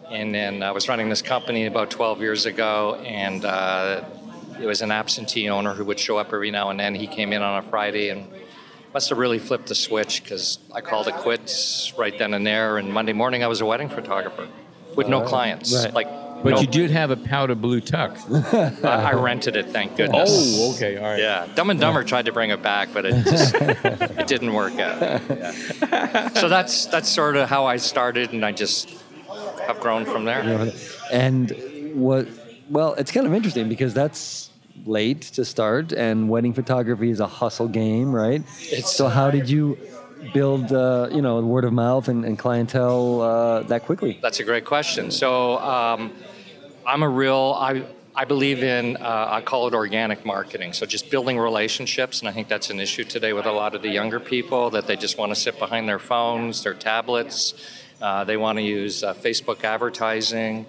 [0.08, 4.04] And then I was running this company about 12 years ago, and uh,
[4.60, 6.94] it was an absentee owner who would show up every now and then.
[6.94, 8.26] He came in on a Friday and
[8.92, 12.78] must have really flipped the switch because I called it quits right then and there.
[12.78, 14.48] And Monday morning, I was a wedding photographer
[14.96, 15.74] with no clients.
[15.74, 15.94] Right.
[15.94, 16.08] Like,
[16.42, 18.18] But no- you did have a powder blue tuck.
[18.30, 20.30] I I rented it, thank oh, goodness.
[20.58, 21.18] Oh, okay, all right.
[21.18, 24.74] Yeah, Dumb and Dumber tried to bring it back, but it just it didn't work
[24.78, 25.00] out.
[25.30, 26.28] Yeah.
[26.42, 28.90] So that's that's sort of how I started, and I just
[29.66, 30.72] have grown from there.
[31.12, 31.50] And
[31.94, 32.26] what?
[32.72, 34.48] Well, it's kind of interesting because that's
[34.86, 38.40] late to start, and wedding photography is a hustle game, right?
[38.62, 39.76] It's- so how did you
[40.32, 44.18] build, uh, you know, word of mouth and, and clientele uh, that quickly?
[44.22, 45.10] That's a great question.
[45.10, 46.12] So um,
[46.86, 47.84] I'm a real I.
[48.14, 50.74] I believe in, uh, I call it organic marketing.
[50.74, 52.20] So just building relationships.
[52.20, 54.86] And I think that's an issue today with a lot of the younger people that
[54.86, 57.54] they just want to sit behind their phones, their tablets.
[58.02, 60.66] Uh, they want to use uh, Facebook advertising,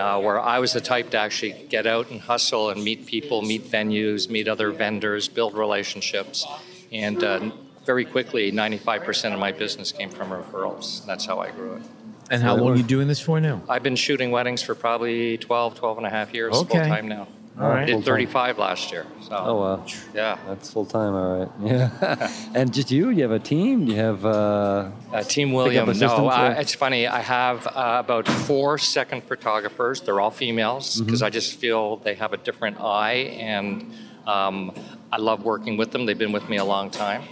[0.00, 3.42] uh, where I was the type to actually get out and hustle and meet people,
[3.42, 6.46] meet venues, meet other vendors, build relationships.
[6.90, 7.50] And uh,
[7.84, 11.04] very quickly, 95% of my business came from referrals.
[11.06, 11.82] That's how I grew it.
[12.30, 13.62] And how long are you doing this for now?
[13.68, 16.68] I've been shooting weddings for probably 12, 12 and a half years Okay.
[16.78, 17.28] full time now.
[17.58, 17.82] All right.
[17.82, 19.06] I did 35 last year.
[19.22, 20.38] So, Oh wow, yeah.
[20.46, 21.14] that's full time.
[21.14, 22.30] All right, yeah.
[22.54, 23.10] and just you?
[23.10, 23.86] You have a team?
[23.86, 24.24] You have?
[24.24, 27.06] Uh, Uh, Team William, no, uh, it's funny.
[27.06, 30.00] I have uh, about four second photographers.
[30.00, 33.92] They're all females because I just feel they have a different eye, and
[34.26, 34.72] um,
[35.12, 36.06] I love working with them.
[36.06, 37.22] They've been with me a long time.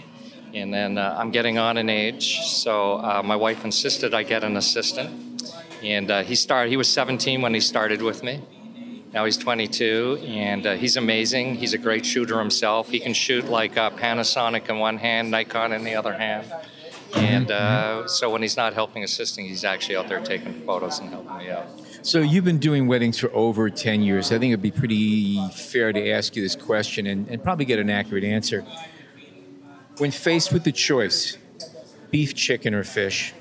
[0.53, 4.43] And then uh, I'm getting on in age, so uh, my wife insisted I get
[4.43, 5.09] an assistant.
[5.83, 6.69] And uh, he started.
[6.71, 8.41] He was 17 when he started with me.
[9.11, 11.55] Now he's 22, and uh, he's amazing.
[11.55, 12.89] He's a great shooter himself.
[12.89, 16.51] He can shoot like uh, Panasonic in one hand, Nikon in the other hand.
[17.15, 21.09] And uh, so when he's not helping assisting, he's actually out there taking photos and
[21.09, 21.65] helping me out.
[22.03, 24.31] So you've been doing weddings for over 10 years.
[24.31, 27.79] I think it'd be pretty fair to ask you this question and, and probably get
[27.79, 28.63] an accurate answer.
[29.97, 31.37] When faced with the choice,
[32.11, 33.33] beef, chicken, or fish,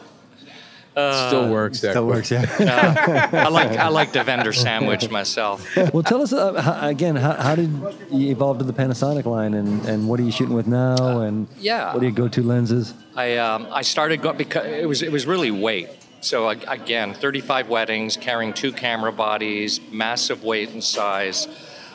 [0.92, 1.80] still works.
[1.80, 2.42] That Still question.
[2.42, 3.30] works, yeah.
[3.32, 5.76] I like I like the vendor sandwich myself.
[5.92, 7.16] well, tell us uh, how, again.
[7.16, 7.70] How, how did
[8.10, 11.20] you evolve to the Panasonic line, and, and what are you shooting with now?
[11.20, 11.94] And yeah.
[11.94, 12.94] what are your go-to lenses?
[13.16, 15.88] I um, I started go- because it was it was really weight.
[16.20, 21.48] So ag- again, 35 weddings, carrying two camera bodies, massive weight and size.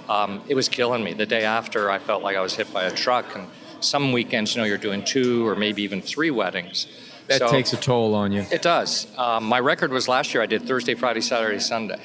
[0.10, 1.14] Um, it was killing me.
[1.14, 3.36] The day after, I felt like I was hit by a truck.
[3.36, 3.48] And
[3.80, 6.88] some weekends, you know, you're doing two or maybe even three weddings.
[7.28, 8.46] That So- takes a toll on you.
[8.52, 9.08] It does.
[9.18, 10.42] Um, my record was last year.
[10.42, 12.00] I did Thursday, Friday, Saturday, Sunday.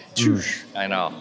[0.75, 1.13] I know.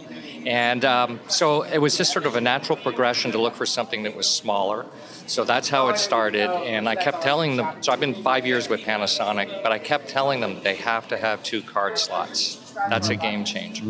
[0.45, 4.03] And um, so it was just sort of a natural progression to look for something
[4.03, 4.85] that was smaller.
[5.27, 6.49] So that's how it started.
[6.49, 7.83] And I kept telling them.
[7.83, 11.17] So I've been five years with Panasonic, but I kept telling them they have to
[11.17, 12.57] have two card slots.
[12.89, 13.83] That's a game changer.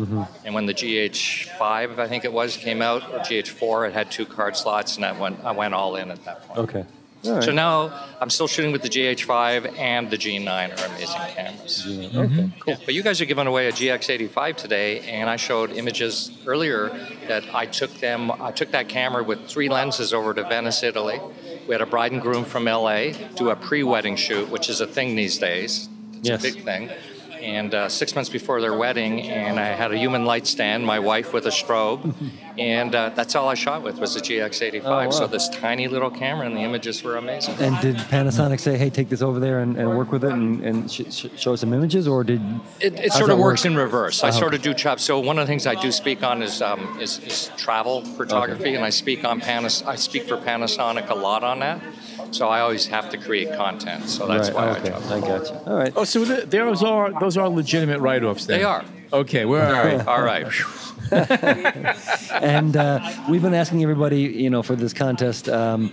[0.44, 4.26] And when the GH5, I think it was, came out, or GH4, it had two
[4.26, 6.58] card slots, and I went, I went all in at that point.
[6.68, 6.84] Okay.
[7.24, 7.42] Right.
[7.44, 11.86] So now I'm still shooting with the GH5 and the G9 are amazing cameras.
[11.86, 12.20] Yeah.
[12.20, 12.50] okay.
[12.66, 16.88] Yeah, but you guys are giving away a GX85 today, and I showed images earlier
[17.28, 18.32] that I took them.
[18.32, 21.20] I took that camera with three lenses over to Venice, Italy.
[21.68, 24.86] We had a bride and groom from LA do a pre-wedding shoot, which is a
[24.86, 25.88] thing these days.
[26.18, 26.40] It's Yes.
[26.40, 26.90] a big thing.
[27.42, 31.00] And uh, six months before their wedding, and I had a human light stand, my
[31.00, 32.14] wife with a strobe,
[32.58, 34.82] and uh, that's all I shot with was the GX85.
[34.84, 35.10] Oh, wow.
[35.10, 37.56] So this tiny little camera, and the images were amazing.
[37.58, 40.64] And did Panasonic say, "Hey, take this over there and, and work with it and,
[40.64, 42.40] and sh- sh- show some images," or did
[42.78, 43.72] It, it sort of works work?
[43.72, 44.22] in reverse.
[44.22, 45.00] I sort of do chop.
[45.00, 48.76] So one of the things I do speak on is um, is, is travel photography,
[48.76, 49.84] and I speak on Panas.
[49.84, 51.82] I speak for Panasonic a lot on that.
[52.30, 54.08] So I always have to create content.
[54.08, 54.54] So that's right.
[54.54, 54.92] why okay.
[54.92, 55.10] I chop.
[55.10, 55.72] I got you.
[55.72, 55.92] All right.
[55.96, 58.46] Oh, so th- those are those are legitimate write-offs.
[58.46, 58.84] Then They are.
[59.12, 60.06] Okay, we're all right.
[60.06, 60.46] All right.
[62.42, 65.92] and uh, we've been asking everybody, you know, for this contest, um,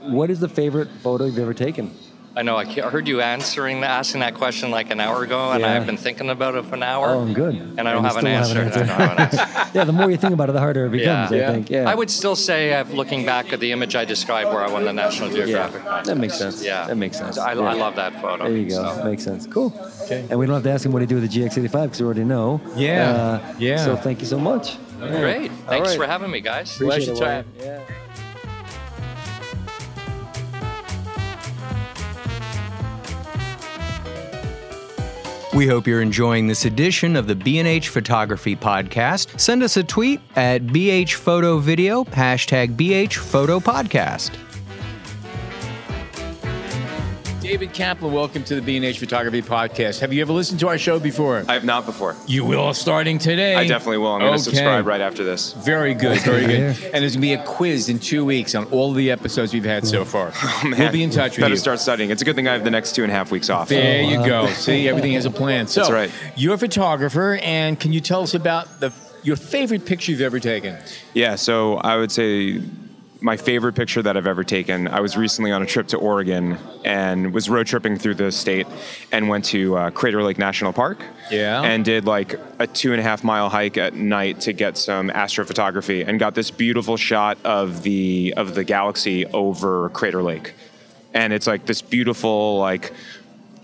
[0.00, 1.92] what is the favorite photo you've ever taken?
[2.36, 2.56] I know.
[2.56, 5.74] I heard you answering asking that question like an hour ago, and Yeah.
[5.74, 7.10] I've been thinking about it for an hour.
[7.10, 7.54] Oh, good.
[7.54, 8.64] And I don't have an, answer.
[8.64, 9.70] have an I don't have an answer.
[9.78, 11.30] yeah, the more you think about it, the harder it becomes.
[11.30, 11.48] Yeah.
[11.48, 11.70] I think.
[11.70, 11.88] Yeah.
[11.88, 14.84] I would still say, uh, looking back at the image I described where I won
[14.84, 16.06] the National Geographic Yeah, contest.
[16.08, 16.64] that makes sense.
[16.64, 17.38] Yeah, That makes sense.
[17.38, 17.60] I, Yeah.
[17.60, 18.44] I love that photo.
[18.48, 18.96] There you go.
[18.98, 19.46] So- Makes sense.
[19.46, 19.72] Cool.
[20.02, 20.24] Okay.
[20.28, 22.04] And we don't have to ask him what he do with the GX85 because we
[22.06, 22.60] already know.
[22.74, 23.10] Yeah.
[23.12, 23.76] Uh, Yeah.
[23.84, 24.76] So thank you so much.
[25.00, 25.20] Yeah.
[25.20, 25.52] Great.
[25.68, 25.96] Thanks right.
[25.98, 26.74] for having me, guys.
[26.74, 27.58] Appreciate Pleasure it, Wyatt.
[27.60, 27.84] time.
[27.88, 28.23] Yeah.
[35.54, 39.38] We hope you're enjoying this edition of the B&H Photography Podcast.
[39.38, 44.32] Send us a tweet at BH Photo Video, hashtag BH Photo Podcast.
[47.44, 50.00] David Kaplan, welcome to the B&H Photography Podcast.
[50.00, 51.44] Have you ever listened to our show before?
[51.46, 52.16] I have not before.
[52.26, 53.54] You will starting today.
[53.54, 54.14] I definitely will.
[54.14, 54.44] I'm going to Okay.
[54.44, 55.52] subscribe right after this.
[55.52, 56.58] Very good, very good.
[56.84, 59.62] And there's going to be a quiz in two weeks on all the episodes we've
[59.62, 60.32] had so far.
[60.42, 60.80] Oh, man.
[60.80, 61.58] We'll be in touch with Better you.
[61.58, 62.10] start studying.
[62.10, 63.68] It's a good thing I have the next two and a half weeks off.
[63.68, 64.46] There you go.
[64.46, 65.66] See, everything has a plan.
[65.74, 66.10] So, That's right.
[66.36, 68.90] you're a photographer, and can you tell us about the
[69.22, 70.76] your favorite picture you've ever taken?
[71.12, 72.62] Yeah, so I would say
[73.24, 74.86] my favorite picture that I've ever taken.
[74.86, 78.66] I was recently on a trip to Oregon and was road tripping through the state
[79.12, 81.02] and went to uh, Crater Lake National Park.
[81.30, 81.62] Yeah.
[81.62, 85.08] And did like a two and a half mile hike at night to get some
[85.08, 90.52] astrophotography and got this beautiful shot of the of the galaxy over Crater Lake.
[91.14, 92.92] And it's like this beautiful like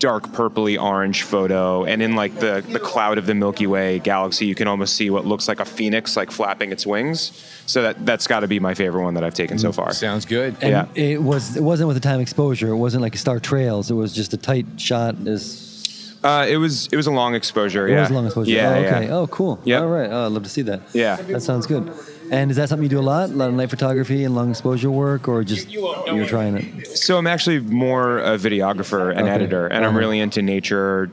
[0.01, 4.47] dark purpley orange photo and in like the, the cloud of the milky way galaxy
[4.47, 7.31] you can almost see what looks like a phoenix like flapping its wings
[7.67, 10.25] so that that's got to be my favorite one that i've taken so far Sounds
[10.25, 10.55] good.
[10.61, 10.85] And Yeah.
[10.95, 12.69] it was it wasn't with the time exposure.
[12.69, 13.91] It wasn't like star trails.
[13.91, 15.15] It was just a tight shot.
[15.27, 17.93] As uh, it was it was a long exposure yeah.
[17.93, 18.51] it yeah was long exposure.
[18.51, 19.05] yeah oh, okay.
[19.05, 19.15] yeah.
[19.17, 19.59] Oh, cool.
[19.65, 19.81] Yep.
[19.81, 20.09] All right.
[20.11, 20.81] Oh, I'd love to see that.
[20.93, 21.15] Yeah.
[21.33, 21.91] That sounds good.
[22.31, 23.29] And is that something you do a lot?
[23.29, 26.87] A lot of night photography and long exposure work, or just you're trying it?
[26.97, 29.31] so i'm actually more a videographer and Okay.
[29.31, 29.99] editor and i'm Uh-huh.
[29.99, 31.09] really into nature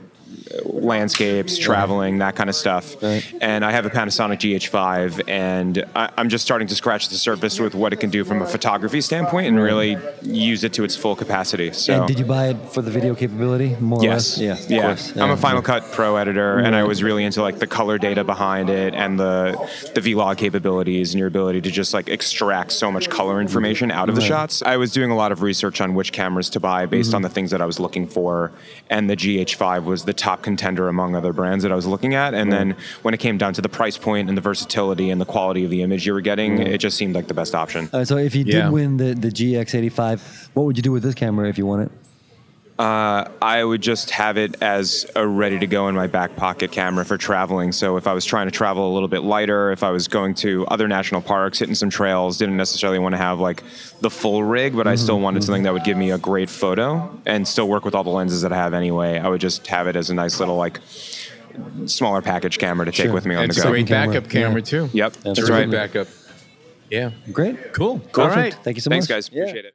[0.65, 3.23] landscapes traveling that kind of stuff Right.
[3.41, 7.59] and i have a panasonic gh5 and I, i'm just starting to scratch the surface
[7.59, 10.95] with what it can do from a photography standpoint and really use it to its
[10.95, 14.37] full capacity so And did you buy it for the video capability, more Yes.
[14.39, 14.69] or less?
[14.69, 14.75] Yeah.
[14.77, 14.91] yeah.
[14.91, 15.17] Of course.
[15.17, 18.23] I'm a Final Cut Pro editor, and I was really into like the color data
[18.23, 19.57] behind it and the
[19.93, 24.09] the V-Log capabilities and your ability to just like extract so much color information out
[24.09, 24.27] of the Right.
[24.27, 24.61] shots.
[24.65, 27.15] I was doing a lot of research on which cameras to buy based Mm-hmm.
[27.17, 28.51] on the things that I was looking for,
[28.89, 32.33] and the GH5 was the top contender among other brands that I was looking at.
[32.33, 35.25] And then when it came down to the price point and the versatility and the
[35.25, 37.89] quality of the image you were getting, it just seemed like the best option.
[37.93, 41.15] Uh, so if you did win the, the GX85, what would you do with this
[41.15, 41.91] camera if you won it?
[42.79, 46.71] Uh, I would just have it as a ready to go in my back pocket
[46.71, 47.73] camera for traveling.
[47.73, 50.33] So if I was trying to travel a little bit lighter, if I was going
[50.35, 53.63] to other national parks, hitting some trails, didn't necessarily want to have like
[53.99, 55.45] the full rig, but I mm-hmm, still wanted mm-hmm.
[55.47, 58.43] something that would give me a great photo and still work with all the lenses
[58.43, 59.19] that I have anyway.
[59.19, 60.79] I would just have it as a nice little like
[61.85, 63.13] smaller package camera to take Sure.
[63.13, 63.49] with me on the go.
[63.49, 63.71] It's the a go.
[63.71, 64.65] great backup camera, Yeah.
[64.65, 64.89] too.
[64.93, 65.71] Yep, It's that's great right.
[65.71, 66.07] backup.
[66.89, 67.11] Yeah.
[67.33, 67.73] Great.
[67.73, 67.99] Cool.
[67.99, 68.17] Perfect.
[68.17, 68.53] All right.
[68.53, 69.15] Thank you so Thanks, much.
[69.15, 69.29] guys.
[69.33, 69.41] Yeah.
[69.41, 69.73] Appreciate it.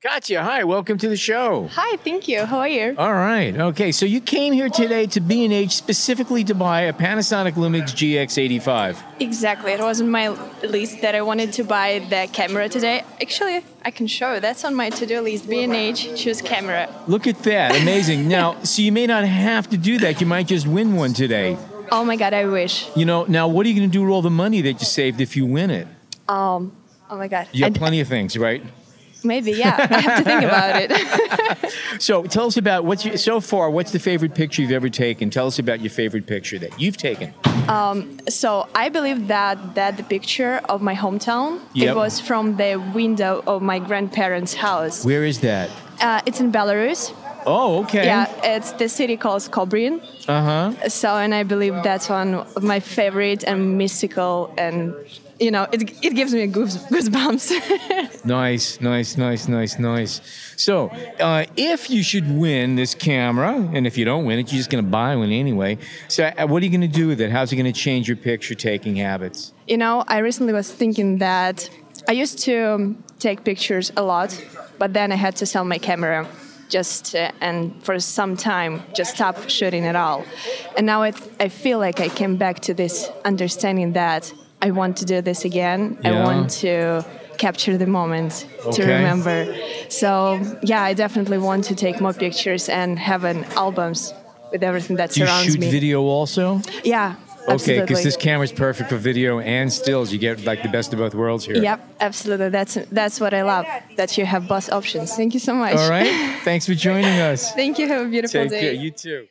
[0.00, 0.62] Katya, hi.
[0.62, 1.68] Welcome to the show.
[1.72, 2.44] Hi, thank you.
[2.44, 2.94] How are you?
[2.96, 3.52] All right.
[3.56, 3.90] Okay.
[3.90, 8.96] So you came here today to B&H specifically to buy a Panasonic Lumix GX85.
[9.18, 9.72] Exactly.
[9.72, 10.28] It was on my
[10.62, 13.02] list that I wanted to buy the camera today.
[13.20, 14.38] Actually, I can show.
[14.38, 15.48] That's on my to-do list.
[15.48, 16.88] B&H, choose camera.
[17.08, 17.74] Look at that.
[17.82, 18.28] Amazing.
[18.38, 20.20] now, so you may not have to do that.
[20.20, 21.58] You might just win one today.
[21.90, 22.88] Oh my God, I wish.
[22.96, 24.86] You know, now what are you going to do with all the money that you
[24.86, 25.88] saved if you win it?
[26.28, 26.76] Um,
[27.10, 27.48] oh my God.
[27.50, 28.62] You have I- plenty of things, right?
[29.24, 29.76] Maybe, yeah.
[29.90, 31.74] I have to think about it.
[32.00, 33.70] So tell us about what's your, so far.
[33.70, 35.30] What's the favorite picture you've ever taken?
[35.30, 37.34] Tell us about your favorite picture that you've taken.
[37.68, 41.88] Um, so I believe that that the picture of my hometown, Yep.
[41.88, 45.04] it was from the window of my grandparents' house.
[45.04, 45.70] Where is that?
[46.00, 47.12] Uh, it's in Belarus.
[47.46, 48.04] Oh, okay.
[48.04, 50.00] Yeah, it's the city called Kobrin.
[50.28, 50.88] Uh huh.
[50.88, 54.94] So, and I believe that's one of my favorite and mystical, and
[55.40, 58.18] you know, it, it gives me goose, goosebumps.
[58.24, 60.20] Nice, nice, nice, nice, nice.
[60.56, 60.88] So,
[61.20, 64.68] uh, if you should win this camera, and if you don't win it, you're just
[64.68, 65.78] going to buy one anyway.
[66.08, 67.30] So, uh, what are you going to do with it?
[67.30, 69.52] How's it going to change your picture taking habits?
[69.68, 71.68] you know, I recently was thinking that
[72.08, 74.30] I used to um, take pictures a lot,
[74.78, 76.26] but then I had to sell my camera
[76.70, 80.24] just uh, and for some time just stop shooting at all.
[80.76, 84.96] And now it, I feel like I came back to this understanding that I want
[84.98, 85.98] to do this again.
[86.04, 87.04] I want to
[87.38, 89.54] capture the moment to remember.
[89.88, 94.12] So yeah, I definitely want to take more pictures and have an albums
[94.50, 95.70] with everything that Do you surrounds shoot me.
[95.70, 96.60] video also?
[96.84, 97.14] Yeah.
[97.48, 100.12] Okay, because this camera's perfect for video and stills.
[100.12, 101.56] You get like the best of both worlds here.
[101.56, 102.50] Yep, absolutely.
[102.50, 103.64] That's that's what I love.
[103.96, 105.16] That you have both options.
[105.16, 105.76] Thank you so much.
[105.76, 106.12] All right.
[106.44, 107.54] Thanks for joining us.
[107.54, 107.88] Thank you.
[107.88, 108.60] Have a beautiful Take day.
[108.60, 108.72] care.
[108.72, 109.26] You too.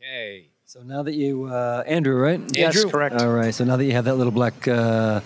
[0.00, 0.51] Okay.
[0.72, 2.40] So now that you, uh, Andrew, right?
[2.56, 2.90] Yes, Andrew.
[2.90, 3.16] correct.
[3.16, 3.54] All right.
[3.54, 5.20] So now that you have that little black uh,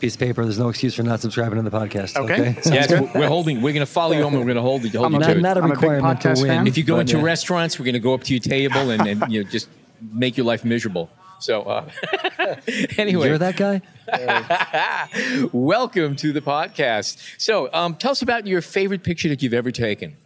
[0.00, 2.16] piece of paper, there's no excuse for not subscribing to the podcast.
[2.16, 2.32] Okay.
[2.32, 2.56] Okay.
[2.64, 3.60] Yes, we're- we're holding.
[3.60, 4.32] We're going to follow you home.
[4.32, 5.40] and We're going to hold, hold I'm you a to Not, it.
[5.42, 6.46] not a I'm a requirement to win.
[6.46, 6.66] fan.
[6.66, 8.88] If you go but, into uh, restaurants, we're going to go up to your table
[8.88, 9.68] and, and you know just
[10.00, 11.10] make your life miserable.
[11.40, 11.90] So uh,
[12.96, 13.82] anyway, You're that guy?
[15.52, 17.34] welcome to the podcast.
[17.36, 20.16] So um, tell us about your favorite picture that you've ever taken.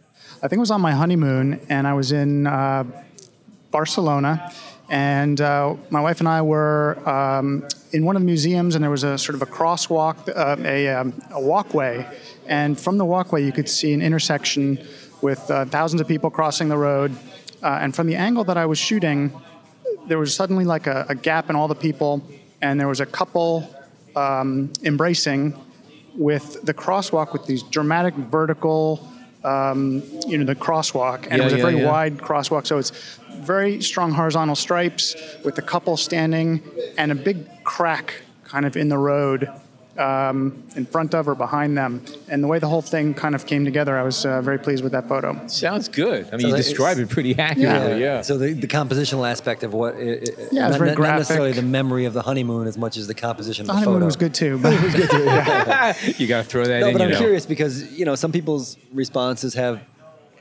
[0.41, 2.85] I think it was on my honeymoon, and I was in uh,
[3.71, 4.51] Barcelona,
[4.89, 8.91] and uh, my wife and I were um, in one of the museums, and there
[8.91, 12.05] was a sort of a crosswalk, uh, a, um, a walkway,
[12.47, 14.85] and from the walkway you could see an intersection
[15.21, 17.15] with uh, thousands of people crossing the road.
[17.63, 19.31] Uh, and from the angle that I was shooting,
[20.07, 22.21] there was suddenly like a, a gap in all the people,
[22.61, 23.69] and there was a couple
[24.15, 25.53] um, embracing
[26.15, 29.07] with the crosswalk with these dramatic vertical,
[29.43, 31.91] um, you know, the crosswalk, and Yeah, it was a yeah, very yeah.
[31.91, 32.67] wide crosswalk.
[32.67, 32.91] So it's
[33.39, 36.61] very strong horizontal stripes with the couple standing
[36.97, 39.49] and a big crack kind of in the road
[40.01, 42.03] um, in front of or behind them.
[42.27, 44.83] And the way the whole thing kind of came together, I was uh, very pleased
[44.83, 45.45] with that photo.
[45.47, 46.27] Sounds good.
[46.27, 48.01] I mean, So you that- described it pretty accurately.
[48.01, 48.21] Yeah.
[48.21, 51.17] So the, the compositional aspect of what, it, it- Yeah, it's not, very not- not
[51.19, 53.95] necessarily the memory of the honeymoon as much as the composition The of the honeymoon
[54.01, 54.05] photo.
[54.05, 54.57] was good too.
[54.61, 55.23] But was good too.
[56.23, 56.93] you got to throw that No, in.
[56.93, 57.17] but I'm know.
[57.17, 59.81] curious because you know some people's responses have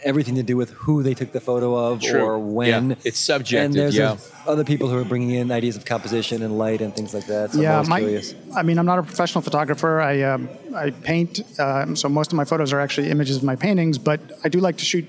[0.03, 2.23] everything to do with who they took the photo of True.
[2.23, 2.91] or when.
[2.91, 4.17] Yeah, it's subjective, And there's yeah.
[4.47, 7.53] other people who are bringing in ideas of composition and light and things like that.
[7.53, 8.35] So I'm yeah, my, curious.
[8.55, 10.01] I mean, I'm not a professional photographer.
[10.01, 13.57] I um, I paint, uh, so most of my photos are actually images of my
[13.57, 13.99] paintings.
[13.99, 15.09] But I do like to shoot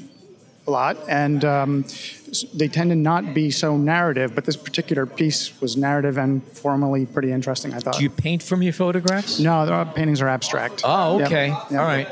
[0.67, 1.85] a lot, and um,
[2.53, 4.35] they tend to not be so narrative.
[4.35, 7.73] But this particular piece was narrative and formally pretty interesting.
[7.73, 7.95] I thought.
[7.97, 9.39] Do you paint from your photographs?
[9.39, 10.81] No, the paintings are abstract.
[10.83, 11.27] Oh, Yep.
[11.27, 11.47] okay.
[11.47, 11.71] Yep.
[11.71, 12.07] All right.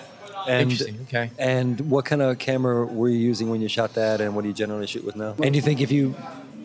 [0.49, 0.97] And, Interesting.
[1.03, 1.29] Okay.
[1.37, 4.47] And what kind of camera were you using when you shot that, and what do
[4.47, 5.35] you generally shoot with now?
[5.43, 6.15] And do you think if you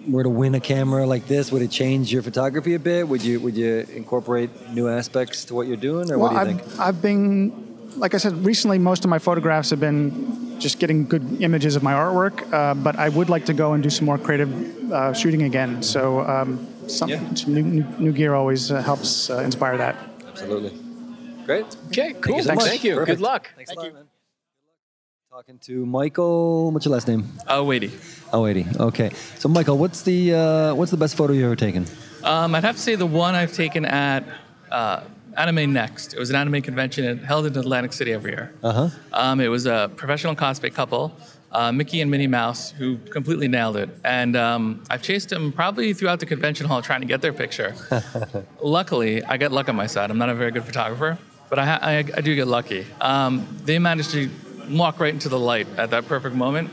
[0.09, 3.07] were to win a camera like this, would it change your photography a bit?
[3.07, 6.51] Would you would you incorporate new aspects to what you're doing, or Well, what do
[6.51, 6.81] you I've, think?
[6.81, 11.43] I've been, like I said, recently most of my photographs have been just getting good
[11.43, 14.17] images of my artwork, uh, but I would like to go and do some more
[14.17, 14.51] creative
[14.93, 15.83] uh, shooting again.
[15.83, 19.97] So um, some, some new, new, new gear always uh, helps uh, inspire that.
[20.27, 20.73] Absolutely.
[21.45, 21.67] Great.
[21.89, 22.15] Okay.
[22.15, 22.43] Cool.
[22.43, 22.69] Thank, much.
[22.69, 23.05] thank you.
[23.05, 23.51] Good luck.
[23.57, 24.05] Thanks a lot, man.
[25.31, 26.71] Talking to Michael.
[26.71, 27.25] What's your last name?
[27.49, 27.91] Oh, Waity.
[28.33, 28.67] Oh, 80.
[28.79, 29.11] Okay.
[29.39, 31.87] So, Michael, what's the uh, what's the best photo you've ever taken?
[32.23, 34.25] Um, I'd have to say the one I've taken at
[34.71, 35.01] uh,
[35.37, 36.15] Anime Next.
[36.15, 38.55] It was an anime convention and held in Atlantic City every year.
[38.63, 38.89] Uh huh.
[39.13, 41.13] Um, it was a professional cosplay couple,
[41.53, 43.91] uh, Mickey and Minnie Mouse, who completely nailed it.
[44.05, 47.75] And um, I've chased them probably throughout the convention hall trying to get their picture.
[48.63, 50.11] Luckily, I get luck on my side.
[50.11, 52.87] I'm not a very good photographer, but I, I, I do get lucky.
[53.01, 54.31] Um, they managed to
[54.71, 56.71] walk right into the light at that perfect moment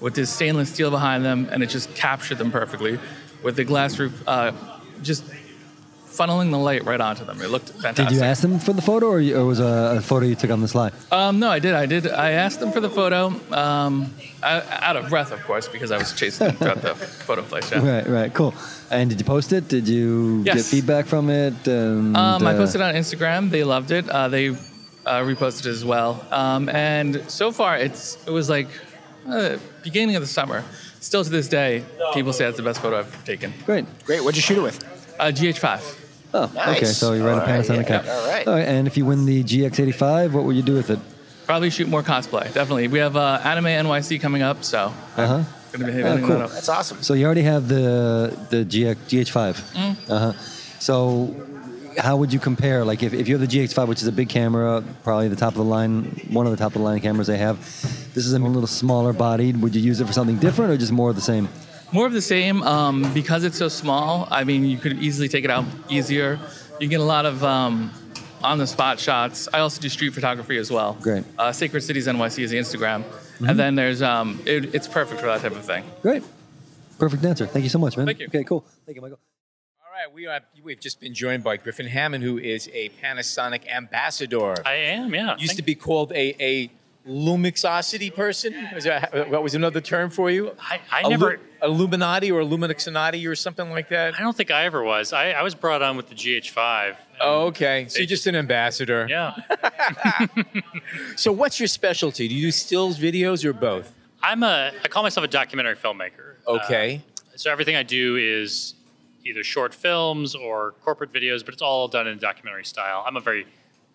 [0.00, 2.98] with this stainless steel behind them, and it just captured them perfectly
[3.42, 4.52] with the glass roof uh,
[5.02, 5.24] just
[6.08, 7.40] funneling the light right onto them.
[7.40, 8.08] It looked fantastic.
[8.08, 10.26] Did you ask them for the photo, or, you, or was it a, a photo
[10.26, 10.92] you took on the slide?
[11.12, 11.74] Um, no, I did.
[11.74, 12.08] I did.
[12.08, 15.98] I asked them for the photo, um, I, out of breath, of course, because I
[15.98, 16.94] was chasing them throughout the
[17.28, 17.70] photo flash.
[17.70, 17.86] Yeah.
[17.86, 18.54] Right, right, cool.
[18.90, 19.68] And did you post it?
[19.68, 21.66] Did you get feedback from it?
[21.68, 23.50] And, Um, I uh, posted on Instagram.
[23.50, 24.08] They loved it.
[24.08, 24.56] Uh, they uh,
[25.22, 26.24] reposted it as well.
[26.30, 28.68] Um, and so far, it's it was like
[29.28, 30.64] uh, beginning of the summer.
[31.00, 33.52] Still to this day, people say that's the best photo I've taken.
[33.64, 33.84] Great.
[34.04, 34.20] Great.
[34.24, 34.97] What'd you shoot it with?
[35.18, 36.04] Uh, GH5.
[36.34, 36.84] Oh, okay.
[36.84, 37.88] So you ran a All right, Panasonic.
[37.88, 38.10] yeah, okay.
[38.10, 38.46] all right.
[38.48, 38.68] All right.
[38.68, 40.98] And if you win the GX85, what will you do with it?
[41.46, 42.44] Probably shoot more cosplay.
[42.52, 42.88] Definitely.
[42.88, 45.42] We have uh, Anime NYC coming up, so Uh huh.
[45.72, 46.28] gonna be Oh, hitting cool.
[46.36, 46.50] that up.
[46.50, 47.02] That's awesome.
[47.02, 49.72] So you already have the the GX, GH5.
[49.72, 49.96] Mm.
[50.10, 50.32] Uh huh.
[50.78, 51.34] So
[51.96, 52.84] how would you compare?
[52.84, 55.52] Like if, if you have the GX5, which is a big camera, probably the top
[55.54, 57.58] of the line, one of the top of the line cameras they have.
[58.14, 59.60] This is a little smaller bodied.
[59.62, 61.48] Would you use it for something different or just more of the same?
[61.90, 64.28] More of the same, um, because it's so small.
[64.30, 66.38] I mean, you could easily take it out easier.
[66.80, 67.90] You get a lot of um,
[68.42, 69.48] on-the-spot shots.
[69.54, 70.98] I also do street photography as well.
[71.00, 71.24] Great.
[71.38, 73.04] Uh, Sacred Cities NYC is the Instagram,
[73.46, 75.84] and then there's um, it, it's perfect for that type of thing.
[76.02, 76.22] Great.
[76.98, 77.46] Perfect answer.
[77.46, 78.06] Thank you so much, man.
[78.06, 78.26] Thank you.
[78.26, 78.64] Okay, cool.
[78.84, 79.18] Thank you, Michael.
[79.80, 83.66] All right, we are, we've just been joined by Griffin Hammond, who is a Panasonic
[83.68, 84.54] ambassador.
[84.66, 85.36] I am, yeah.
[85.38, 86.70] Used Thank- to be called a, a
[87.08, 88.54] lumixosity person.
[88.74, 90.54] Was that, what was another term for you?
[90.60, 91.30] I, I A never.
[91.30, 94.14] lu- Illuminati or Illuminati or something like that?
[94.14, 95.12] I don't think I ever was.
[95.12, 96.96] I, I was brought on with the GH5.
[97.20, 97.86] Oh, okay.
[97.88, 99.06] So you're just an ambassador.
[99.08, 99.34] Yeah.
[101.16, 102.28] So what's your specialty?
[102.28, 103.94] Do you do stills, videos, or both?
[104.22, 104.72] I'm a.
[104.84, 106.34] I call myself a documentary filmmaker.
[106.46, 107.02] Okay.
[107.18, 108.74] Uh, so everything I do is
[109.24, 113.04] either short films or corporate videos, but it's all done in documentary style.
[113.06, 113.46] I'm a very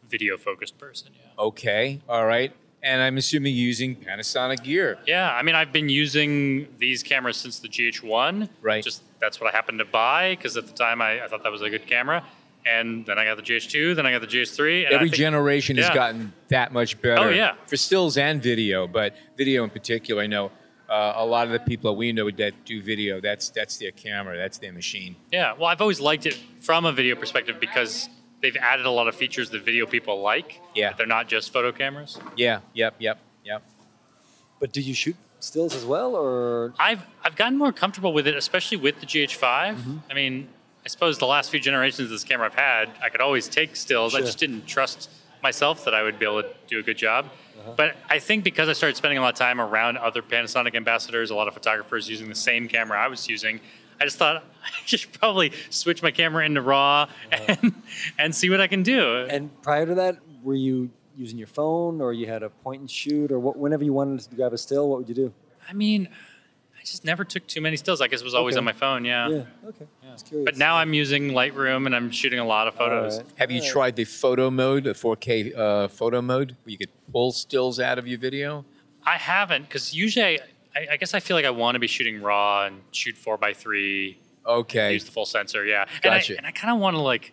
[0.10, 1.10] video focused person.
[1.16, 1.44] Yeah.
[1.44, 2.02] Okay.
[2.10, 2.54] All right.
[2.84, 4.98] And I'm assuming using Panasonic gear.
[5.08, 8.50] Yeah, I mean, I've been using these cameras since the GH1.
[8.62, 8.84] Right.
[8.84, 11.52] Just that's what I happened to buy because at the time I, I thought that
[11.52, 12.24] was a good camera.
[12.66, 14.86] And then I got the GH2, then I got the GH3.
[14.86, 17.22] And Every think- generation has gotten that much better.
[17.22, 17.56] Oh, yeah.
[17.68, 20.52] For stills and video, but video in particular, I know
[20.90, 23.92] uh, a lot of the people that we know that do video, that's that's their
[23.92, 25.16] camera, that's their machine.
[25.32, 28.10] Yeah, well, I've always liked it from a video perspective because
[28.44, 30.62] they've added a lot of features that video people like.
[30.76, 30.94] Yeah.
[30.94, 32.20] They're not just photo cameras.
[32.36, 32.60] Yeah.
[32.74, 32.96] Yep.
[33.00, 33.20] Yep.
[33.44, 33.64] Yep.
[34.60, 38.36] But do you shoot stills as well, or I've I've gotten more comfortable with it,
[38.36, 39.76] especially with the GH5.
[39.76, 39.98] Mm-hmm.
[40.10, 40.48] I mean,
[40.86, 43.76] I suppose the last few generations of this camera I've had, I could always take
[43.76, 44.16] stills.
[44.16, 45.10] I just didn't trust
[45.42, 47.26] myself that I would be able to do a good job.
[47.26, 47.74] Uh-huh.
[47.76, 51.30] But I think because I started spending a lot of time around other Panasonic ambassadors,
[51.30, 53.60] a lot of photographers using the same camera I was using,
[54.00, 57.74] I just thought I should probably switch my camera into RAW and,
[58.18, 59.02] and see what I can do.
[59.02, 59.28] Uh-huh.
[59.30, 62.90] And prior to that, were you using your phone, or you had a point and
[62.90, 65.34] shoot, or what, whenever you wanted to grab a still, what would you do?
[65.70, 66.08] I mean,
[66.76, 68.02] I just never took too many stills.
[68.02, 68.60] I guess it was always Okay.
[68.60, 69.30] on my phone, yeah.
[69.30, 69.44] Yeah.
[69.68, 69.86] Okay.
[70.12, 70.46] Just curious.
[70.46, 73.22] But now I'm using Lightroom and I'm shooting a lot of photos.
[73.38, 77.32] Have you tried the photo mode, the 4K uh, photo mode, where you could pull
[77.32, 78.66] stills out of your video?
[79.06, 80.40] I haven't because usually
[80.76, 83.16] I, I, I guess I feel like I want to be shooting raw and shoot
[83.18, 84.18] four by three.
[84.46, 84.94] Okay.
[84.94, 85.86] Use the full sensor, yeah.
[86.02, 86.08] Gotcha.
[86.08, 87.32] And I, and I kind of want to like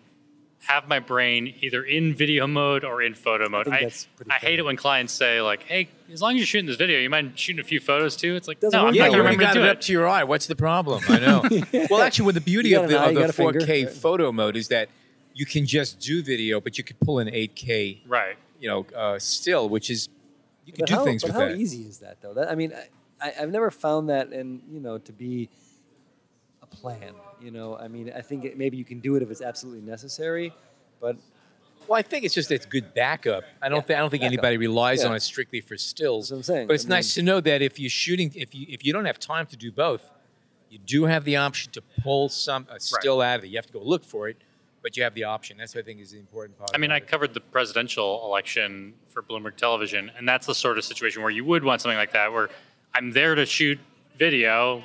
[0.66, 3.64] have my brain either in video mode or in photo mode.
[3.64, 6.46] think I, that's I hate it when clients say like, "Hey, as long as you're
[6.46, 8.90] shooting this video, you mind shooting a few photos too?" It's like, Doesn't no, work
[8.90, 10.22] I'm yeah, not you gonna already remember got to it up to your eye.
[10.24, 11.02] What's the problem?
[11.08, 11.42] I know.
[11.90, 13.60] Well, actually, with the beauty of the, eye, of the got a finger.
[13.60, 13.92] 4K Right.
[13.94, 14.90] photo mode is that
[15.34, 18.36] you can just do video, but you could pull an 8K, Right.
[18.60, 20.08] you know, uh, still, which is
[20.66, 21.52] you can But do how, things but with how that.
[21.52, 22.34] How easy is that, though?
[22.34, 22.88] That, I mean, I,
[23.22, 25.48] I, I've never found that, and you know, to be
[26.62, 27.12] a plan.
[27.40, 29.80] You know, I mean, I think it, maybe you can do it if it's absolutely
[29.88, 30.52] necessary,
[31.00, 31.16] but
[31.88, 33.44] Well, I think it's just it's good backup.
[33.62, 34.32] I don't think I don't think backup.
[34.32, 35.08] anybody relies Yeah.
[35.08, 36.28] on it strictly for stills.
[36.28, 36.66] That's what I'm saying.
[36.66, 39.06] But it's I nice to know that if you're shooting, if you if you don't
[39.06, 40.10] have time to do both,
[40.68, 43.48] you do have the option to pull some a still out of it.
[43.48, 44.36] You have to go look for it,
[44.82, 45.56] but you have the option.
[45.56, 46.70] That's what I think is the important part.
[46.74, 50.84] I mean, I covered the presidential election for Bloomberg Television, and that's the sort of
[50.84, 52.50] situation where you would want something like that, where
[52.94, 53.78] I'm there to shoot
[54.18, 54.82] video,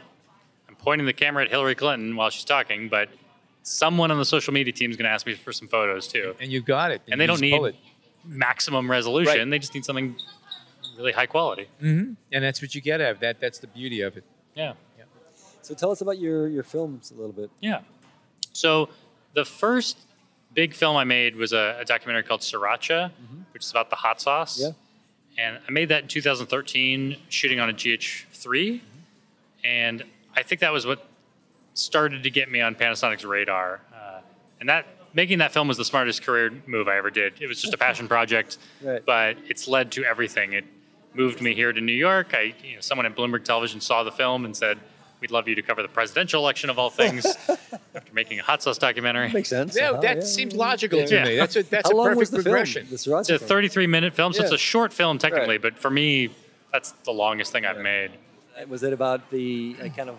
[0.69, 3.09] I'm pointing the camera at Hillary Clinton while she's talking, but
[3.63, 6.35] someone on the social media team is going to ask me for some photos too.
[6.39, 7.01] and you've got it.
[7.11, 7.75] And they don't You just pull need
[8.25, 10.15] maximum resolution; they just need something
[10.97, 11.67] really high quality.
[11.79, 13.39] hmm And that's what you get out of that.
[13.39, 14.23] That's the beauty of it.
[14.55, 14.73] Yeah.
[14.97, 15.03] yeah.
[15.61, 17.49] so tell us about your your films a little bit.
[17.59, 17.81] Yeah.
[18.53, 18.89] So
[19.33, 19.97] the first
[20.53, 23.11] big film I made was a, a documentary called Sriracha,
[23.53, 24.57] which is about the hot sauce.
[24.61, 24.69] Yeah.
[25.37, 28.81] And I made that in 2013, shooting on a GH3.
[29.63, 30.03] And
[30.35, 31.05] I think that was what
[31.73, 33.81] started to get me on Panasonic's radar.
[33.93, 34.21] Uh,
[34.59, 37.41] and that making that film was the smartest career move I ever did.
[37.41, 39.03] It was just a passion project, Right.
[39.05, 40.53] but it's led to everything.
[40.53, 40.65] It
[41.13, 42.33] moved me here to New York.
[42.33, 44.77] I, you know, someone at Bloomberg Television saw the film and said,
[45.21, 47.25] "We'd love you to cover the presidential election of all things."
[47.95, 49.75] after making a hot sauce documentary, Makes sense.
[49.75, 50.59] Yeah, Uh-huh, that yeah, seems yeah.
[50.59, 51.05] logical Yeah.
[51.05, 51.35] to me.
[51.37, 52.85] That's a that's How a long perfect was the progression.
[52.87, 52.97] film?
[53.15, 55.61] The it's a 33 minute film, so it's a short film technically, Right.
[55.61, 56.29] but for me,
[56.71, 58.11] that's the longest thing I've made.
[58.59, 60.17] Uh, Was it about the uh, kind of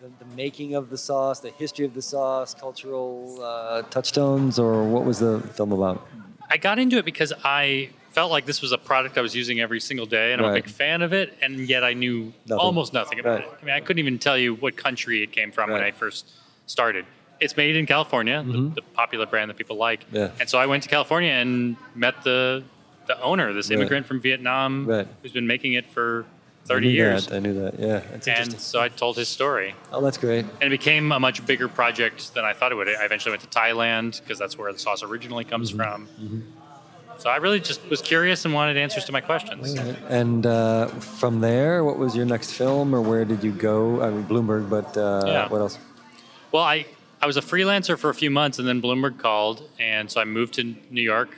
[0.00, 4.84] the, the making of the sauce, the history of the sauce, cultural uh, touchstones, or
[4.84, 6.06] what was the film about?
[6.48, 9.60] I got into it because I felt like this was a product I was using
[9.60, 12.58] every single day, and I'm a big fan of it, and yet I knew Nothing.
[12.60, 13.48] almost nothing about Right.
[13.48, 13.58] it.
[13.62, 16.30] I mean, I couldn't even tell you what country it came from when I first
[16.66, 17.04] started.
[17.40, 20.04] It's made in California, the, the popular brand that people like.
[20.06, 20.16] Mm-hmm.
[20.16, 20.30] Yeah.
[20.40, 22.62] And so I went to California and met the
[23.06, 23.76] the owner, this Right.
[23.78, 25.08] immigrant from Vietnam, Right.
[25.22, 26.26] who's been making it for
[26.66, 27.26] 30 knew years.
[27.26, 27.36] That.
[27.36, 27.76] I knew that.
[27.80, 29.74] Yeah, that's And so I told his story.
[29.92, 30.44] Oh, that's great.
[30.60, 32.86] And it became a much bigger project than I thought it would.
[32.88, 35.80] I eventually went to Thailand because that's where the sauce originally comes Mm-hmm.
[35.80, 36.52] from.
[37.20, 39.74] So I really just was curious and wanted answers to my questions.
[40.08, 44.00] And uh, from there, what was your next film, or where did you go?
[44.02, 45.48] I mean, Bloomberg, but uh, Yeah.
[45.48, 45.78] what else?
[46.50, 46.86] Well, I,
[47.20, 49.68] I was a freelancer for a few months and then Bloomberg called.
[49.78, 51.36] And so I moved to New York.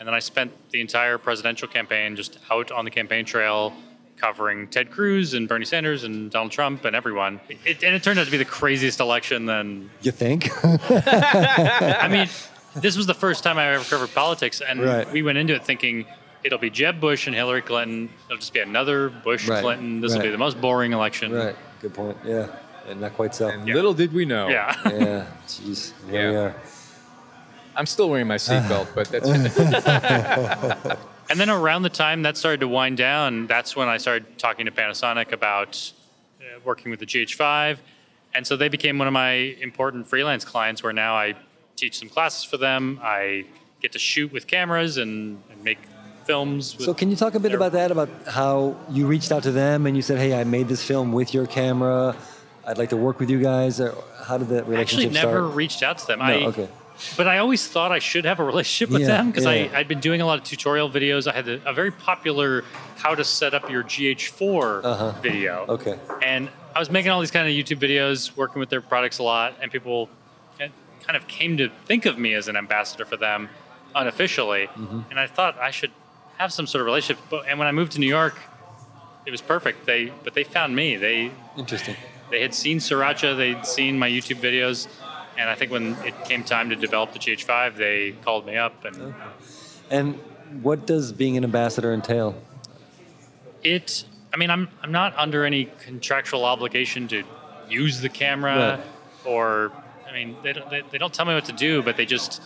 [0.00, 3.74] And then I spent the entire presidential campaign just out on the campaign trail
[4.16, 7.38] covering Ted Cruz and Bernie Sanders and Donald Trump and everyone.
[7.66, 10.48] It, and it turned out to be the craziest election then You think?
[10.64, 12.28] I mean,
[12.80, 15.10] this was the first time I ever covered politics, and Right.
[15.12, 16.06] we went into it thinking
[16.44, 18.08] it'll be Jeb Bush and Hillary Clinton.
[18.26, 19.62] It'll just be another Bush Right.
[19.62, 20.00] Clinton.
[20.00, 21.32] This will be the most boring election.
[21.32, 21.56] right.
[21.82, 22.16] Good point.
[22.24, 22.46] Yeah.
[22.88, 23.48] And not quite so.
[23.48, 24.48] And little did we know.
[24.48, 24.74] Yeah.
[24.86, 25.26] yeah.
[25.46, 25.92] Jeez.
[26.10, 26.40] Here we Yeah.
[26.42, 26.54] are.
[27.76, 29.28] I'm still wearing my seatbelt, but that's
[31.30, 34.64] And then around the time that started to wind down, that's when I started talking
[34.64, 35.92] to Panasonic about
[36.40, 37.76] uh, working with the GH5.
[38.34, 41.34] And so they became one of my important freelance clients where now I
[41.78, 42.98] teach some classes for them.
[43.02, 43.44] I
[43.80, 45.78] get to shoot with cameras and, and make
[46.24, 46.76] films.
[46.76, 47.90] With So, can you talk a bit about that?
[47.90, 51.12] About how you reached out to them and you said, "Hey, I made this film
[51.12, 52.16] with your camera.
[52.66, 55.54] I'd like to work with you guys." Or how did that I actually never start?
[55.54, 56.18] reached out to them.
[56.18, 56.68] No, I, okay.
[57.16, 59.70] But I always thought I should have a relationship with Yeah, them because yeah.
[59.72, 61.30] I'd been doing a lot of tutorial videos.
[61.30, 62.64] I had a, a very popular
[62.96, 65.12] how to set up your GH4 Uh-huh.
[65.22, 65.64] video.
[65.68, 65.96] Okay.
[66.22, 69.22] And I was making all these kind of YouTube videos, working with their products a
[69.22, 70.08] lot, and people
[71.08, 73.48] kind of came to think of me as an ambassador for them
[73.96, 74.66] unofficially.
[74.66, 75.00] Mm-hmm.
[75.10, 75.90] And I thought I should
[76.36, 77.24] have some sort of relationship.
[77.30, 78.38] But and when I moved to New York,
[79.24, 79.86] it was perfect.
[79.86, 80.96] They but they found me.
[80.96, 81.96] They Interesting.
[82.30, 84.86] they had seen Sriracha, they'd seen my YouTube videos,
[85.38, 88.84] and I think when it came time to develop the GH5, they called me up
[88.84, 89.14] and
[89.90, 90.16] And
[90.62, 92.34] what does being an ambassador entail?
[93.64, 94.04] It.
[94.30, 97.24] I mean, I'm I'm not under any contractual obligation to
[97.66, 98.82] use the camera,
[99.24, 99.72] or
[100.08, 102.40] I mean, they don't they, they don't tell me what to do, but they just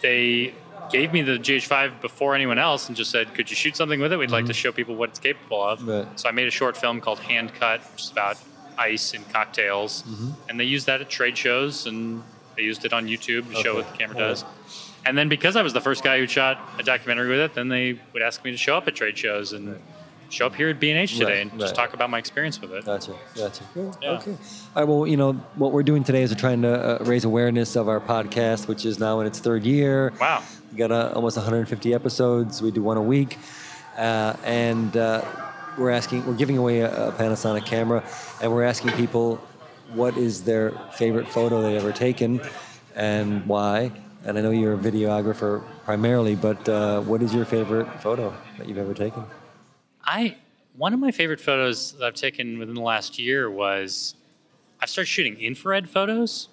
[0.00, 0.54] they
[0.90, 4.12] gave me the GH5 before anyone else and just said, "Could you shoot something with
[4.12, 4.16] it?
[4.18, 6.06] We'd like to show people what it's capable of." Right.
[6.18, 8.36] So I made a short film called Hand Cut, which is about
[8.78, 10.34] ice and cocktails, Mhm.
[10.48, 12.22] and they used that at trade shows and
[12.56, 14.28] they used it on YouTube to show what the camera right.
[14.28, 14.44] does.
[15.04, 17.68] And then because I was the first guy who shot a documentary with it, then
[17.68, 19.80] they would ask me to show up at trade shows and
[20.32, 22.84] show up here at B&H today Right, and just talk about my experience with it.
[22.84, 23.62] Gotcha, gotcha.
[23.74, 24.10] Yeah.
[24.12, 24.30] Okay.
[24.30, 24.38] All
[24.76, 24.84] right.
[24.84, 27.88] Well, you know what we're doing today is we're trying to uh, raise awareness of
[27.88, 30.12] our podcast, which is now in its third year.
[30.20, 30.42] Wow.
[30.72, 32.62] We got uh, almost 150 episodes.
[32.62, 33.38] We do one a week,
[33.98, 35.22] uh, and uh,
[35.76, 38.02] we're asking, we're giving away a, a Panasonic camera,
[38.40, 39.36] and we're asking people
[39.92, 42.40] what is their favorite photo they've ever taken,
[42.96, 43.92] and why.
[44.24, 48.68] And I know you're a videographer primarily, but uh, what is your favorite photo that
[48.68, 49.24] you've ever taken?
[50.04, 50.36] I
[50.76, 54.14] one of my favorite photos that I've taken within the last year was
[54.80, 56.48] I started shooting infrared photos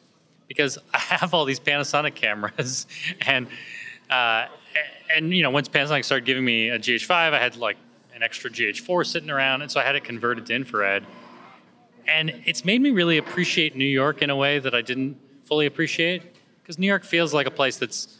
[0.48, 2.88] because I have all these Panasonic cameras
[3.22, 3.48] and
[4.10, 4.48] uh,
[5.16, 7.78] and you know once Panasonic started giving me a GH5 I had like
[8.14, 11.06] an extra GH4 sitting around and so I had it converted to infrared
[12.08, 15.66] and it's made me really appreciate New York in a way that I didn't fully
[15.66, 16.24] appreciate
[16.62, 18.18] because New York feels like a place that's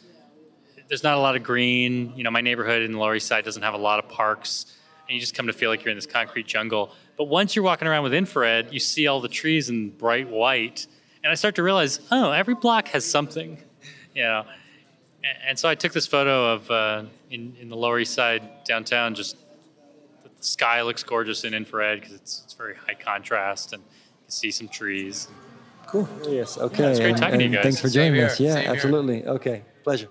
[0.88, 2.12] there's not a lot of green.
[2.16, 4.76] You know, my neighborhood in the Lower East Side doesn't have a lot of parks,
[5.10, 6.92] and you just come to feel like you're in this concrete jungle.
[7.18, 10.86] But once you're walking around with infrared, you see all the trees in bright white,
[11.24, 13.58] and I start to realize, oh, every block has something,
[14.14, 14.44] you know.
[15.24, 18.62] And, and so I took this photo of uh, in in the Lower East Side
[18.64, 19.16] downtown.
[19.16, 19.36] Just
[20.22, 23.88] the sky looks gorgeous in infrared because it's it's very high contrast, and you
[24.26, 25.26] can see some trees.
[25.88, 26.08] Cool.
[26.28, 26.56] Yes.
[26.56, 26.84] Okay.
[26.84, 27.64] it's great and- talking to you guys.
[27.64, 28.26] Thanks for Same joining here.
[28.26, 28.38] us.
[28.38, 28.70] Yeah, Same here.
[28.72, 29.26] absolutely.
[29.26, 29.64] Okay.
[29.82, 30.08] Pleasure.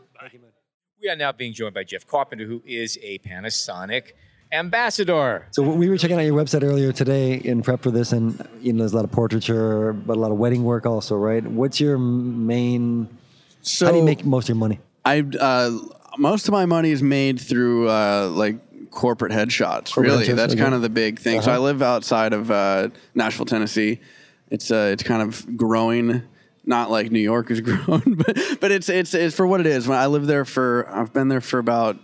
[1.02, 4.12] We are now being joined by Jeff Carpenter, who is a Panasonic
[4.52, 5.47] ambassador.
[5.52, 8.74] So we were checking out your website earlier today in prep for this, and you
[8.74, 11.45] know, there's a lot of portraiture, but a lot of wedding work also, right?
[11.45, 13.10] What's your main?
[13.62, 14.80] So how do you make most of your money?
[15.06, 15.72] I uh,
[16.18, 19.93] most of my money is made through uh, like corporate headshots.
[19.93, 20.62] Corporate really, headshots, that's okay.
[20.62, 21.41] kind of the big thing.
[21.41, 21.64] So I Uh-huh.
[21.64, 24.00] live outside of uh, Nashville, Tennessee.
[24.50, 26.24] It's uh, it's kind of growing.
[26.66, 29.88] Not like New York is grown, but but it's it's it's for what it is.
[29.88, 32.00] When I live there for, I've been there for about a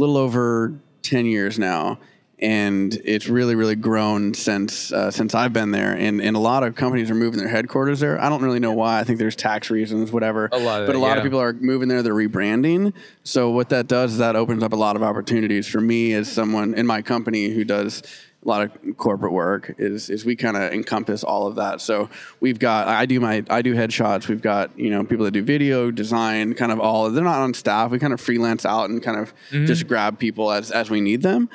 [0.00, 1.98] little over ten years now,
[2.40, 5.92] and it's really really grown since uh, since I've been there.
[5.92, 8.20] And and a lot of companies are moving their headquarters there.
[8.20, 8.98] I don't really know why.
[8.98, 10.48] I think there's tax reasons, whatever.
[10.50, 11.16] A lot of but a lot yeah.
[11.18, 12.02] of people are moving there.
[12.02, 12.92] They're rebranding.
[13.22, 16.30] So what that does is that opens up a lot of opportunities for me as
[16.30, 18.02] someone in my company who does
[18.44, 21.80] a lot of corporate work is is we kind of encompass all of that.
[21.80, 24.28] So we've got I do my I do headshots.
[24.28, 27.10] We've got you know people that do video design, kind of all.
[27.10, 27.90] They're not on staff.
[27.90, 29.66] We kind of freelance out and kind of Mhm.
[29.66, 31.48] just grab people as as we need them.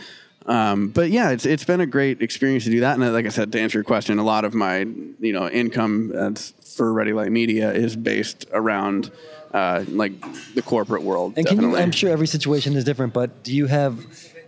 [0.46, 2.98] Um, but yeah, it's it's been a great experience to do that.
[2.98, 6.08] And like I said, to answer your question, a lot of my you know income
[6.14, 9.12] that's for Ready Light Media is based around
[9.54, 10.14] uh, like
[10.56, 11.34] the corporate world.
[11.38, 11.76] And can you?
[11.78, 14.04] I'm sure every situation is different, but do you have?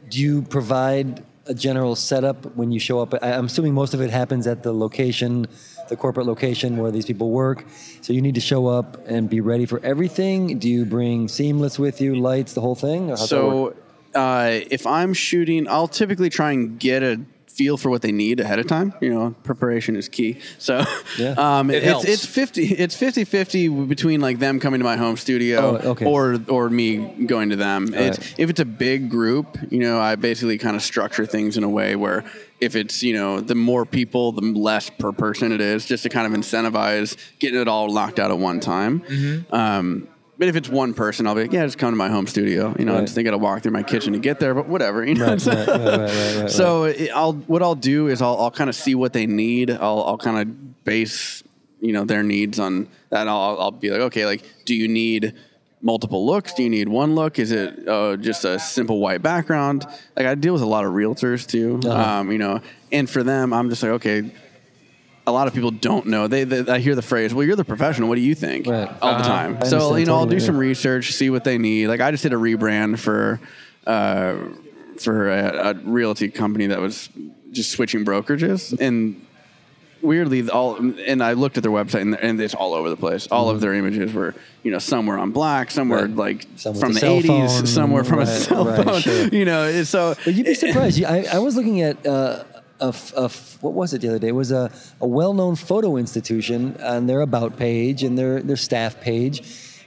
[0.10, 3.14] Do you provide a general setup when you show up?
[3.22, 5.46] I'm assuming most of it happens at the location,
[5.90, 7.66] the corporate location where these people work.
[8.02, 10.58] So you need to show up and be ready for everything.
[10.58, 13.16] Do you bring seamless with you, lights, the whole thing?
[13.18, 13.76] So
[14.16, 17.20] uh, if I'm shooting, I'll typically try and get a
[17.56, 18.94] feel for what they need ahead of time.
[19.02, 20.40] You know, preparation is key.
[20.58, 20.84] So
[21.18, 21.36] Yeah.
[21.38, 22.06] um, It it's, helps.
[22.08, 26.06] it's 50 it's 50 50 between like them coming to my home studio Oh, okay.
[26.06, 27.94] or or me going to them.
[27.94, 28.36] It's, right.
[28.38, 31.70] if it's a big group, you know, I basically kind of structure things in a
[31.70, 32.24] way where
[32.60, 36.10] if it's, you know, the more people, the less per person it is, just to
[36.10, 39.02] kind of incentivize getting it all locked out at one time.
[39.52, 40.08] Um,
[40.42, 42.76] but if it's one person, I'll be like, yeah, just come to my home studio.
[42.80, 43.02] You know, Right.
[43.02, 45.06] just they got to walk through my kitchen to get there, but whatever.
[45.06, 48.76] You know, right, right, so it, I'll what I'll do is I'll, I'll kind of
[48.76, 49.70] see what they need.
[49.70, 51.44] I'll, I'll kind of base
[51.80, 53.28] you know their needs on that.
[53.28, 55.36] I'll, I'll be like, okay, like, do you need
[55.80, 56.56] multiple looks?
[56.56, 57.38] Do you need one look?
[57.38, 59.86] Is it uh, just a simple white background?
[60.18, 61.80] Like I deal with a lot of realtors too.
[61.86, 62.20] Uh-huh.
[62.20, 62.62] Um, you know,
[62.92, 64.32] and for them, I'm just like, okay.
[65.28, 66.28] A lot of people don't know.
[66.28, 68.10] They, they I hear the phrase, "Well, you're the professional.
[68.10, 69.22] What do you think?" all the Uh-huh.
[69.24, 69.58] time.
[69.62, 71.88] I So you know, I'll do some research, see what they need.
[71.88, 73.40] Like I just did a rebrand for
[73.86, 74.36] uh,
[75.00, 77.10] for a, a realty company that was
[77.52, 79.24] just switching brokerages, and
[80.02, 83.28] weirdly, all and I looked at their website and, and it's all over the place.
[83.28, 86.16] All of their images were, you know, somewhere on black, somewhere Right.
[86.16, 89.02] like Some from the '80s, phone, somewhere from a right, cell right, phone.
[89.02, 89.28] sure.
[89.32, 90.16] You know, so.
[90.26, 91.04] But you'd be surprised.
[91.04, 92.44] I, I was looking at uh,
[92.82, 94.30] a, f- a f- what was it the other day?
[94.30, 99.00] It was a, a well-known photo institution on their about page and their their staff
[99.02, 99.42] page,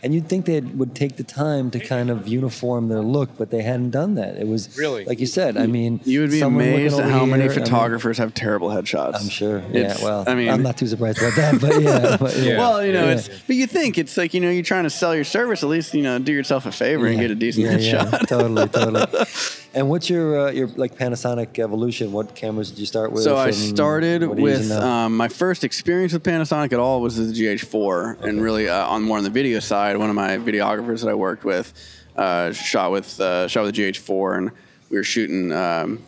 [0.05, 3.49] And you'd think they would take the time to kind of uniform their look, but
[3.49, 4.37] they hadn't done that.
[4.37, 5.03] It was Really?
[5.07, 5.57] like you said.
[5.57, 8.35] I mean, You would be amazed at over how many here, I mean- photographers have
[8.35, 9.17] terrible headshots.
[9.21, 9.63] I'm sure.
[9.73, 9.97] Yeah.
[10.03, 12.17] Well, I mean, I'm not too surprised about that, but yeah.
[12.25, 12.59] But yeah.
[12.59, 13.15] Well, you know, Yeah.
[13.17, 15.63] it's but you think it's like you know you're trying to sell your service.
[15.63, 18.29] At least you know do yourself a favor and get a decent yeah, yeah, headshot.
[18.29, 19.07] totally, totally.
[19.75, 22.13] And what's your uh, your like Panasonic evolution?
[22.13, 23.25] What cameras did you start with?
[23.25, 26.79] So I started what are you using with um, my first experience with Panasonic at
[26.79, 29.97] all was the GH4, and really uh, on more on the video side.
[29.97, 31.73] One of my videographers that I worked with
[32.17, 34.51] uh, shot with uh, shot with the GH4, and
[34.91, 35.53] we were shooting.
[35.53, 36.05] Um,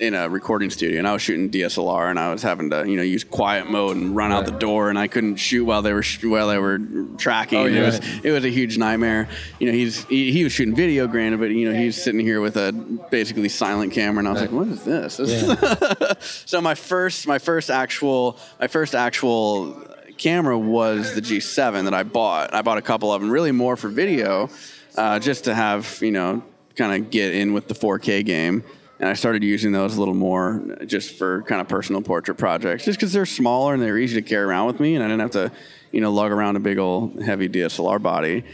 [0.00, 2.96] in a recording studio, and I was shooting DSLR, and I was having to, you
[2.96, 5.92] know, use quiet mode and run out the door, and I couldn't shoot while they
[5.92, 6.78] were sh- while they were
[7.18, 7.58] tracking.
[7.58, 7.82] Oh, yeah.
[7.82, 9.28] It was it was a huge nightmare.
[9.58, 12.40] You know, he's he, he was shooting video, granted, but you know, he's sitting here
[12.40, 12.72] with a
[13.10, 15.18] basically silent camera, and I was like, what is this?
[15.18, 19.86] This is- so my first my first actual my first actual
[20.16, 22.54] camera was the G7 that I bought.
[22.54, 24.48] I bought a couple of them, really more for video,
[24.96, 26.42] uh, just to have you know
[26.76, 28.64] kind of get in with the 4K game.
[29.00, 32.84] And I started using those a little more just for kind of personal portrait projects,
[32.84, 35.20] just because they're smaller and they're easy to carry around with me, and I didn't
[35.20, 35.52] have to,
[35.90, 38.44] you know, lug around a big old heavy DSLR body.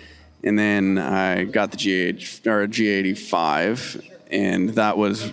[0.45, 5.33] And then I got the GH or G85, and that was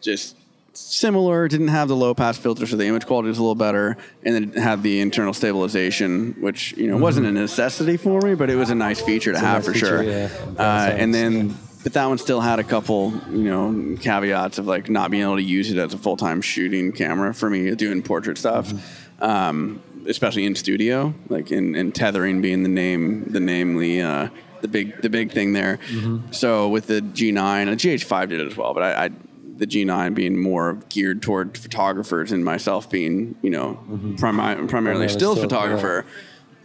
[0.00, 0.36] just
[0.72, 1.48] similar.
[1.48, 4.34] Didn't have the low pass filter, so the image quality was a little better, and
[4.34, 8.48] then it had the internal stabilization, which you know wasn't a necessity for me, but
[8.48, 9.56] it was a nice feature to Mm-hmm.
[9.58, 10.54] It's have nice for feature, sure.
[10.54, 10.62] yeah.
[10.62, 11.58] Uh, and then.
[11.86, 15.36] But that one still had a couple, you know, caveats of like not being able
[15.36, 19.22] to use it as a full time shooting camera for me doing portrait stuff, Mm-hmm.
[19.22, 24.30] um, especially in studio, like in, in tethering being the name, the namely uh,
[24.62, 25.78] the big the big thing there.
[25.92, 26.32] Mm-hmm.
[26.32, 29.10] So with the G9, the GH5 did it as well, but I, I
[29.56, 33.74] the G9 being more geared toward photographers and myself being, you know,
[34.18, 36.04] primi- primarily still still, photographer.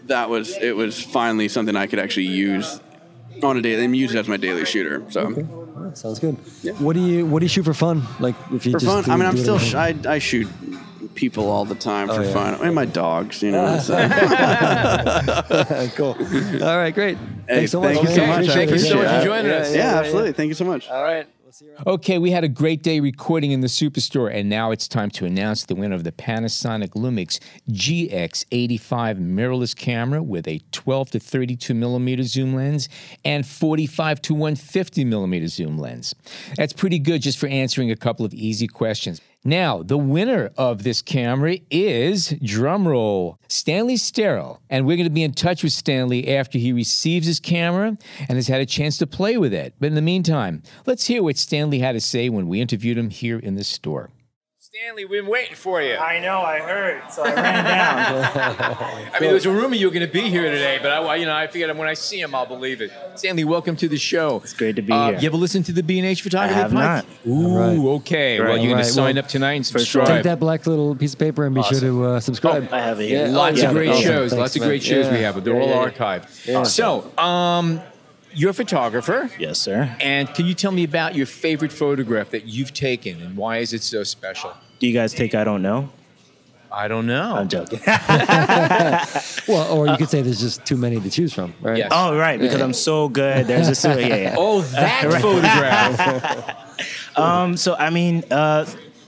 [0.06, 2.80] That was it was finally something I could actually use
[3.44, 5.04] on a daily and use it as my daily shooter.
[5.10, 6.38] So That sounds good.
[6.64, 6.74] Yeah.
[6.74, 8.04] What do you What do you shoot for fun?
[8.20, 10.48] Like if you for just fun, do- I mean, I'm still sh- I, I shoot
[11.16, 12.34] people all the time Oh, for yeah.
[12.34, 13.80] fun, and my dogs, you know.
[13.80, 13.96] so.
[15.96, 16.16] cool.
[16.64, 17.18] All right, great.
[17.48, 17.96] Hey, Thanks so much.
[17.96, 18.48] Thank you so much.
[18.48, 19.76] Thank you so much for joining us.
[19.76, 20.32] Yeah, absolutely.
[20.34, 20.90] Thank you so much.
[20.90, 21.28] All right.
[21.86, 25.26] Okay, we had a great day recording in the Superstore, and now it's time to
[25.26, 27.40] announce the winner of the Panasonic Lumix
[27.70, 32.88] GX85 mirrorless camera with a 12 to 32 millimeter zoom lens
[33.26, 36.14] and 45 to 150 millimeter zoom lens.
[36.56, 39.22] That's pretty good just for answering a couple of easy questions.
[39.44, 44.60] Now, the winner of this camera is, drumroll, Stanley Sterrell.
[44.70, 48.38] And we're going to be in touch with Stanley after he receives his camera and
[48.38, 49.74] has had a chance to play with it.
[49.80, 53.10] But in the meantime, let's hear what Stanley had to say when we interviewed him
[53.10, 54.12] here in the store.
[54.74, 55.96] Stanley, we've been waiting for you.
[55.98, 58.24] I know, I heard, so I ran down.
[59.14, 61.16] I mean, there was a rumor you were going to be here today, but I,
[61.18, 62.90] you know, I figured when I see him, I'll believe it.
[63.16, 64.38] Stanley, welcome to the show.
[64.38, 65.20] It's great to be uh, here.
[65.20, 66.56] You ever listen to the B and H photography?
[66.56, 66.76] I have podcast?
[66.76, 67.06] not.
[67.28, 67.58] Ooh,
[67.90, 68.40] All okay.
[68.40, 68.48] Right.
[68.48, 70.08] Well, you're going All to sign well, up tonight and subscribe.
[70.08, 72.72] Take that black little piece of paper and be sure to uh, subscribe.
[72.72, 73.26] I have it here.
[73.28, 73.36] Yeah.
[73.36, 73.74] Lots Oh, of yeah.
[73.74, 74.04] great Awesome.
[74.04, 74.30] shows.
[74.32, 74.70] Thanks, lots of man.
[74.70, 75.34] great shows we Yeah.
[75.34, 75.44] have.
[75.44, 75.90] They're Yeah, all yeah, yeah.
[75.92, 76.48] archived.
[76.48, 76.64] Yeah.
[76.64, 77.82] So, um,
[78.34, 79.30] you're a photographer.
[79.40, 79.96] Yes, sir.
[80.00, 83.74] And can you tell me about your favorite photograph that you've taken and why is
[83.74, 84.54] it so special?
[84.80, 85.90] Do you guys take I Don't Know?
[86.74, 87.36] I don't know.
[87.36, 87.82] I'm joking.
[89.48, 91.78] Well, or you could say there's just too many to choose from, right?
[91.78, 91.90] Yes.
[91.94, 92.64] oh, right, because Yeah.
[92.64, 93.46] I'm so good.
[93.48, 94.36] There's a yeah, yeah.
[94.38, 95.22] Oh, that Right.
[95.22, 96.58] photograph.
[97.16, 98.64] Um, so I mean, uh,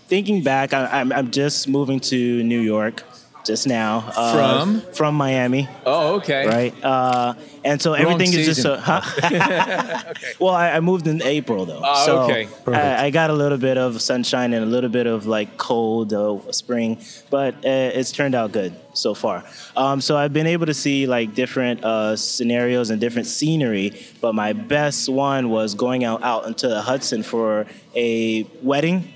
[0.07, 3.01] thinking back, I, I'm, I'm just moving to New York
[3.43, 4.11] just now.
[4.15, 4.81] Uh, From?
[4.93, 5.67] From Miami.
[5.85, 6.47] Oh, okay.
[6.47, 6.83] Right.
[6.83, 7.33] Uh,
[7.63, 8.77] and so Wrong everything is just season.
[8.77, 8.81] so.
[8.81, 10.13] Huh?
[10.39, 11.81] Well, I, I moved in April though.
[11.83, 12.47] Oh, so okay.
[12.67, 16.13] I, I got a little bit of sunshine and a little bit of like cold
[16.13, 19.43] uh, spring, but uh, it's turned out good so far.
[19.75, 24.33] Um, so I've been able to see like different uh, scenarios and different scenery, but
[24.35, 27.65] my best one was going out out into the Hudson for
[27.95, 29.12] a wedding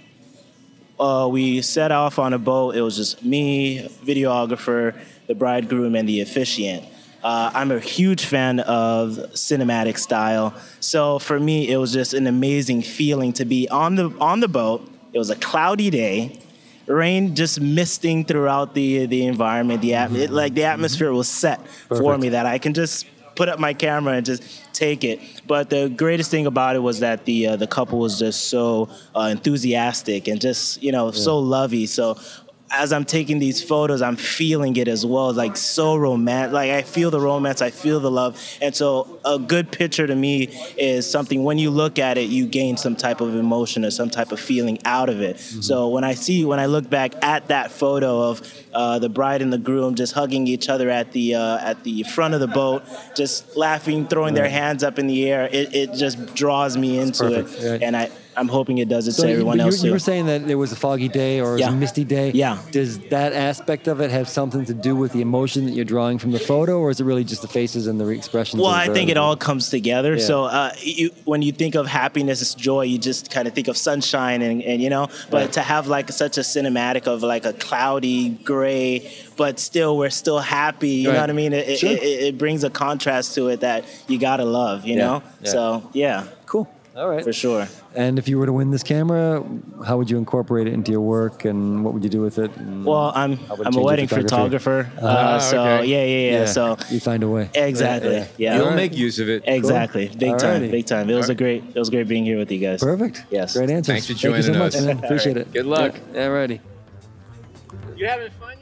[1.00, 2.76] uh, we set off on a boat.
[2.76, 6.86] It was just me, videographer, the bridegroom, and the officiant.
[7.24, 12.28] Uh, I'm a huge fan of cinematic style, so for me, it was just an
[12.28, 14.90] amazing feeling to be on the on the boat.
[15.14, 16.40] It was a cloudy day,
[16.86, 19.82] rain just misting throughout the the environment.
[19.82, 23.06] The atm- it, like the atmosphere was set for me that I can just
[23.38, 25.22] put up my camera and just take it.
[25.46, 28.90] But the greatest thing about it was that the uh, the couple was just so
[29.16, 31.86] uh, enthusiastic and just you know so lovey.
[31.86, 32.18] So
[32.70, 35.32] as I'm taking these photos, I'm feeling it as well.
[35.34, 36.54] Like so romantic.
[36.54, 38.42] Like I feel the romance, I feel the love.
[38.62, 42.46] And so a good picture to me is something when you look at it, you
[42.46, 45.38] gain some type of emotion or some type of feeling out of it.
[45.38, 45.62] Mm-hmm.
[45.62, 48.42] So when I see, when I look back at that photo of
[48.74, 52.04] uh, the bride and the groom just hugging each other at the uh, at the
[52.04, 52.84] front of the boat,
[53.16, 57.34] just laughing, throwing their hands up in the air, it, it just draws me into
[57.34, 57.72] it.
[57.72, 57.82] right.
[57.82, 59.88] And I, I'm hoping it does it So to you- everyone else you, too.
[59.88, 61.70] you were saying that it was a foggy day or it was Yeah.
[61.70, 62.32] a misty day.
[62.36, 62.60] Yeah.
[62.72, 66.20] Does that aspect of it have something to do with the emotion that you're drawing
[66.20, 68.62] from the photo, or is it really just the faces and the expressions?
[68.62, 70.16] Well, I think it all comes together.
[70.18, 70.24] Yeah.
[70.24, 73.68] So uh, you, when you think of happiness, as joy, you just kind of think
[73.68, 75.08] of sunshine and, and you know.
[75.32, 75.52] But Right.
[75.54, 80.40] to have like such a cinematic of like a cloudy gray, but still we're still
[80.40, 80.90] happy.
[80.90, 81.16] You Right.
[81.16, 81.54] know what I mean?
[81.54, 81.92] It, it- Sure.
[81.92, 84.86] it, it brings a contrast to it that you gotta love.
[84.86, 85.06] You Yeah.
[85.06, 85.24] know.
[85.44, 85.52] Yeah.
[85.52, 86.24] So yeah.
[86.98, 87.04] Cool.
[87.04, 87.24] All right.
[87.24, 87.68] For sure.
[87.96, 89.44] And if you were to win this camera,
[89.86, 92.52] how would you incorporate it into your work, and what would you do with it?
[92.58, 94.90] Well, I'm how would it I'm a wedding photographer.
[95.02, 95.86] Ah, uh, so okay.
[95.86, 97.50] yeah, yeah, yeah, So you find a way.
[97.54, 98.12] exactly.
[98.14, 98.56] Yeah, Yeah.
[98.56, 98.58] yeah.
[98.58, 99.44] You'll make use of it.
[99.46, 100.08] Exactly.
[100.10, 100.18] Cool.
[100.18, 100.72] Big time.
[100.72, 101.10] Big time.
[101.10, 101.64] It was a great.
[101.64, 102.82] It was great being here with you guys.
[102.82, 103.26] Perfect.
[103.30, 103.56] Yes.
[103.56, 103.94] Great answers.
[103.94, 104.86] Thanks for Thank you so joining much, us.
[104.86, 105.54] Appreciate All it.
[105.54, 105.96] Good luck.
[106.14, 106.60] Yeah, Alrighty.
[107.96, 108.57] You having fun yet?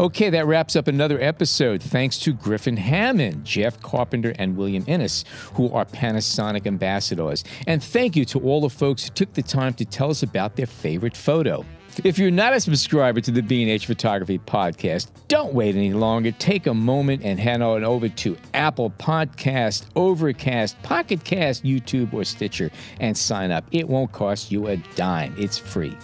[0.00, 1.82] Okay, that wraps up another episode.
[1.82, 7.44] Thanks to Griffin Hammond, Jeff Carpenter, and William Innes, who are Panasonic ambassadors.
[7.66, 10.56] And thank you to all the folks who took the time to tell us about
[10.56, 11.66] their favorite photo.
[12.04, 16.30] If you're not a subscriber to the B&H Photography Podcast, don't wait any longer.
[16.30, 22.24] Take a moment and head on over to Apple Podcast, Overcast, Pocket Cast, YouTube, or
[22.24, 22.70] Stitcher
[23.00, 23.64] and sign up.
[23.72, 25.34] It won't cost you a dime.
[25.36, 25.96] It's free.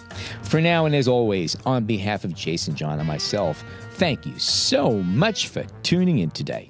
[0.43, 5.01] For now and as always, on behalf of Jason John and myself, thank you so
[5.03, 6.69] much for tuning in today.